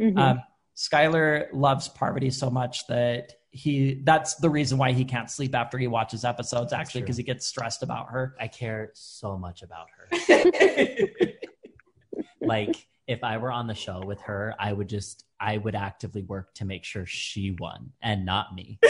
Mm-hmm. 0.00 0.18
um, 0.18 0.42
skylar 0.74 1.48
loves 1.52 1.88
parvati 1.88 2.30
so 2.30 2.48
much 2.48 2.86
that 2.86 3.34
he 3.50 4.00
that's 4.04 4.36
the 4.36 4.48
reason 4.48 4.78
why 4.78 4.92
he 4.92 5.04
can't 5.04 5.30
sleep 5.30 5.54
after 5.54 5.76
he 5.76 5.88
watches 5.88 6.24
episodes 6.24 6.72
actually 6.72 7.02
because 7.02 7.18
he 7.18 7.22
gets 7.22 7.46
stressed 7.46 7.82
about 7.82 8.08
her. 8.10 8.34
I 8.40 8.48
care 8.48 8.92
so 8.94 9.36
much 9.36 9.62
about 9.62 9.88
her. 9.90 10.44
Like 12.40 12.86
if 13.10 13.24
i 13.24 13.36
were 13.36 13.52
on 13.52 13.66
the 13.66 13.74
show 13.74 14.00
with 14.04 14.20
her 14.22 14.54
i 14.58 14.72
would 14.72 14.88
just 14.88 15.24
i 15.40 15.56
would 15.56 15.74
actively 15.74 16.22
work 16.22 16.52
to 16.54 16.64
make 16.64 16.84
sure 16.84 17.06
she 17.06 17.50
won 17.52 17.92
and 18.02 18.24
not 18.24 18.54
me. 18.54 18.78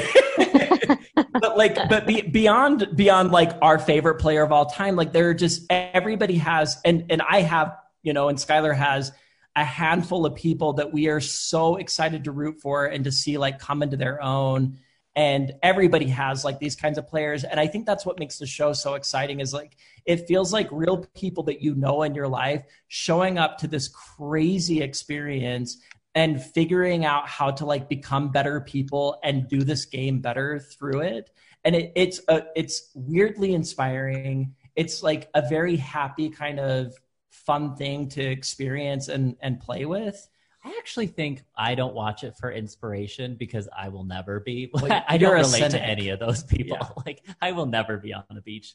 But 1.32 1.56
like 1.56 1.74
but 1.88 2.06
be, 2.06 2.22
beyond 2.22 2.96
beyond 2.96 3.30
like 3.30 3.52
our 3.62 3.78
favorite 3.78 4.16
player 4.16 4.42
of 4.42 4.52
all 4.52 4.66
time 4.66 4.96
like 4.96 5.12
there 5.12 5.30
are 5.30 5.34
just 5.34 5.64
everybody 5.70 6.36
has 6.36 6.78
and 6.84 7.06
and 7.08 7.22
i 7.22 7.40
have 7.40 7.76
you 8.02 8.12
know 8.12 8.28
and 8.28 8.36
skylar 8.36 8.74
has 8.74 9.12
a 9.56 9.64
handful 9.64 10.26
of 10.26 10.34
people 10.34 10.74
that 10.74 10.92
we 10.92 11.08
are 11.08 11.20
so 11.20 11.76
excited 11.76 12.24
to 12.24 12.32
root 12.32 12.60
for 12.60 12.86
and 12.86 13.04
to 13.04 13.12
see 13.12 13.36
like 13.36 13.58
come 13.58 13.82
into 13.82 13.96
their 13.96 14.22
own. 14.22 14.78
And 15.16 15.52
everybody 15.62 16.06
has 16.06 16.44
like 16.44 16.60
these 16.60 16.76
kinds 16.76 16.96
of 16.96 17.08
players. 17.08 17.42
And 17.42 17.58
i 17.58 17.66
think 17.66 17.84
that's 17.84 18.06
what 18.06 18.18
makes 18.18 18.38
the 18.38 18.46
show 18.46 18.72
so 18.72 18.94
exciting 18.94 19.40
is 19.40 19.52
like 19.52 19.76
it 20.06 20.28
feels 20.28 20.52
like 20.52 20.68
real 20.70 21.04
people 21.14 21.42
that 21.44 21.60
you 21.60 21.74
know 21.74 22.02
in 22.04 22.14
your 22.14 22.28
life 22.28 22.64
showing 22.88 23.38
up 23.38 23.58
to 23.58 23.66
this 23.66 23.88
crazy 23.88 24.82
experience 24.82 25.78
and 26.14 26.42
figuring 26.42 27.04
out 27.04 27.28
how 27.28 27.50
to 27.50 27.64
like 27.64 27.88
become 27.88 28.30
better 28.30 28.60
people 28.60 29.18
and 29.22 29.48
do 29.48 29.62
this 29.62 29.84
game 29.84 30.20
better 30.20 30.58
through 30.58 31.00
it 31.00 31.30
and 31.64 31.76
it, 31.76 31.92
it's 31.94 32.20
a, 32.28 32.42
it's 32.56 32.90
weirdly 32.94 33.54
inspiring 33.54 34.54
it's 34.76 35.02
like 35.02 35.28
a 35.34 35.46
very 35.48 35.76
happy 35.76 36.30
kind 36.30 36.58
of 36.58 36.94
fun 37.30 37.74
thing 37.76 38.08
to 38.08 38.22
experience 38.22 39.08
and 39.08 39.36
and 39.40 39.60
play 39.60 39.84
with. 39.84 40.28
I 40.62 40.74
actually 40.78 41.06
think 41.06 41.42
I 41.56 41.74
don't 41.74 41.94
watch 41.94 42.22
it 42.22 42.36
for 42.38 42.52
inspiration 42.52 43.36
because 43.38 43.68
I 43.76 43.88
will 43.88 44.04
never 44.04 44.40
be. 44.40 44.70
Well, 44.72 44.86
I 45.08 45.16
don't 45.16 45.32
relate 45.32 45.70
to 45.70 45.82
any 45.82 46.10
of 46.10 46.18
those 46.18 46.42
people. 46.42 46.76
Yeah. 46.80 46.88
Like 47.06 47.22
I 47.40 47.52
will 47.52 47.66
never 47.66 47.96
be 47.96 48.12
on 48.12 48.24
the 48.30 48.42
beach 48.42 48.74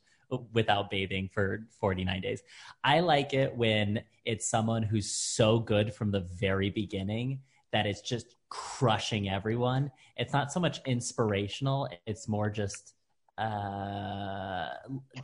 without 0.53 0.89
bathing 0.89 1.29
for 1.31 1.67
49 1.79 2.21
days. 2.21 2.41
I 2.83 2.99
like 3.01 3.33
it 3.33 3.55
when 3.55 4.01
it's 4.25 4.47
someone 4.47 4.83
who's 4.83 5.11
so 5.11 5.59
good 5.59 5.93
from 5.93 6.11
the 6.11 6.21
very 6.21 6.69
beginning 6.69 7.39
that 7.71 7.85
it's 7.85 8.01
just 8.01 8.35
crushing 8.49 9.29
everyone. 9.29 9.91
It's 10.17 10.33
not 10.33 10.51
so 10.51 10.59
much 10.59 10.81
inspirational, 10.85 11.89
it's 12.05 12.27
more 12.27 12.49
just 12.49 12.93
uh 13.37 14.69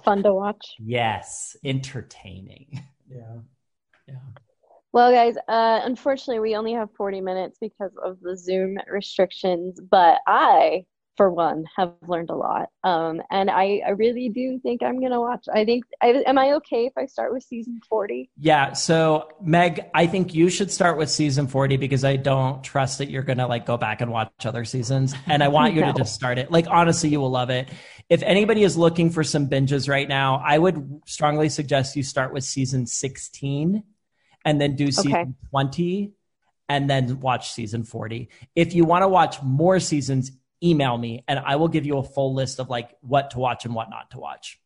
fun 0.03 0.21
to 0.23 0.33
watch. 0.33 0.75
Yes, 0.79 1.55
entertaining. 1.63 2.83
Yeah. 3.13 3.39
Yeah. 4.07 4.15
Well, 4.93 5.11
guys, 5.11 5.35
uh, 5.47 5.81
unfortunately, 5.83 6.39
we 6.39 6.55
only 6.55 6.71
have 6.71 6.89
40 6.95 7.19
minutes 7.19 7.57
because 7.59 7.91
of 8.01 8.21
the 8.21 8.37
Zoom 8.37 8.77
restrictions, 8.89 9.79
but 9.79 10.19
I, 10.27 10.85
for 11.17 11.29
one, 11.29 11.65
have 11.75 11.93
learned 12.07 12.29
a 12.29 12.35
lot. 12.35 12.69
Um, 12.83 13.21
and 13.29 13.49
I, 13.49 13.81
I 13.85 13.91
really 13.91 14.29
do 14.29 14.59
think 14.59 14.81
I'm 14.81 14.99
going 14.99 15.11
to 15.11 15.19
watch. 15.19 15.45
I 15.53 15.65
think, 15.65 15.85
I, 16.01 16.23
am 16.25 16.37
I 16.37 16.53
okay 16.53 16.85
if 16.85 16.93
I 16.97 17.05
start 17.05 17.33
with 17.33 17.43
season 17.43 17.81
40? 17.87 18.29
Yeah. 18.37 18.73
So, 18.73 19.29
Meg, 19.41 19.85
I 19.93 20.07
think 20.07 20.33
you 20.33 20.49
should 20.49 20.71
start 20.71 20.97
with 20.97 21.09
season 21.09 21.47
40 21.47 21.77
because 21.77 22.03
I 22.03 22.15
don't 22.15 22.63
trust 22.63 22.99
that 22.99 23.09
you're 23.09 23.23
going 23.23 23.39
to 23.39 23.47
like 23.47 23.65
go 23.65 23.77
back 23.77 24.01
and 24.01 24.11
watch 24.11 24.31
other 24.45 24.65
seasons. 24.65 25.13
And 25.27 25.43
I 25.43 25.49
want 25.49 25.73
you 25.73 25.81
no. 25.85 25.91
to 25.91 25.97
just 25.97 26.13
start 26.13 26.37
it. 26.37 26.51
Like, 26.51 26.67
honestly, 26.69 27.09
you 27.09 27.19
will 27.19 27.31
love 27.31 27.49
it 27.49 27.69
if 28.11 28.21
anybody 28.23 28.63
is 28.63 28.75
looking 28.75 29.09
for 29.09 29.23
some 29.23 29.47
binges 29.47 29.87
right 29.87 30.07
now, 30.07 30.43
I 30.45 30.57
would 30.57 31.01
strongly 31.05 31.47
suggest 31.47 31.95
you 31.95 32.03
start 32.03 32.33
with 32.33 32.43
season 32.43 32.85
16 32.85 33.83
and 34.43 34.61
then 34.61 34.75
do 34.75 34.91
season 34.91 35.13
okay. 35.13 35.31
20 35.49 36.11
and 36.67 36.89
then 36.89 37.21
watch 37.21 37.53
season 37.53 37.85
40. 37.85 38.27
If 38.53 38.75
you 38.75 38.83
want 38.83 39.03
to 39.03 39.07
watch 39.07 39.41
more 39.41 39.79
seasons, 39.79 40.33
email 40.63 40.97
me 40.97 41.23
and 41.27 41.39
I 41.39 41.55
will 41.55 41.67
give 41.67 41.85
you 41.85 41.97
a 41.97 42.03
full 42.03 42.33
list 42.33 42.59
of 42.59 42.69
like 42.69 42.95
what 43.01 43.31
to 43.31 43.39
watch 43.39 43.65
and 43.65 43.73
what 43.73 43.89
not 43.89 44.11
to 44.11 44.19
watch. 44.19 44.59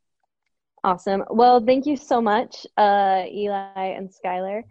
Awesome. 0.84 1.24
Well, 1.30 1.66
thank 1.66 1.88
you 1.88 1.98
so 1.98 2.22
much, 2.22 2.68
uh, 2.78 3.24
Eli 3.28 3.96
and 3.98 4.10
Skylar. 4.10 4.62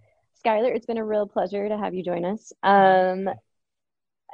Skylar, 0.44 0.74
it's 0.74 0.86
been 0.86 0.98
a 0.98 1.04
real 1.04 1.26
pleasure 1.26 1.68
to 1.68 1.76
have 1.76 1.92
you 1.92 2.04
join 2.04 2.24
us. 2.24 2.52
Um, 2.62 3.28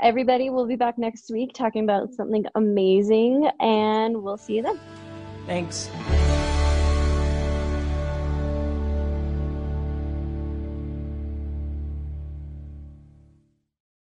everybody, 0.00 0.50
we'll 0.50 0.66
be 0.66 0.76
back 0.76 0.98
next 0.98 1.30
week 1.30 1.52
talking 1.54 1.84
about 1.84 2.12
something 2.12 2.44
amazing, 2.54 3.48
and 3.60 4.22
we'll 4.22 4.36
see 4.36 4.56
you 4.56 4.62
then. 4.62 4.78
Thanks. 5.46 5.88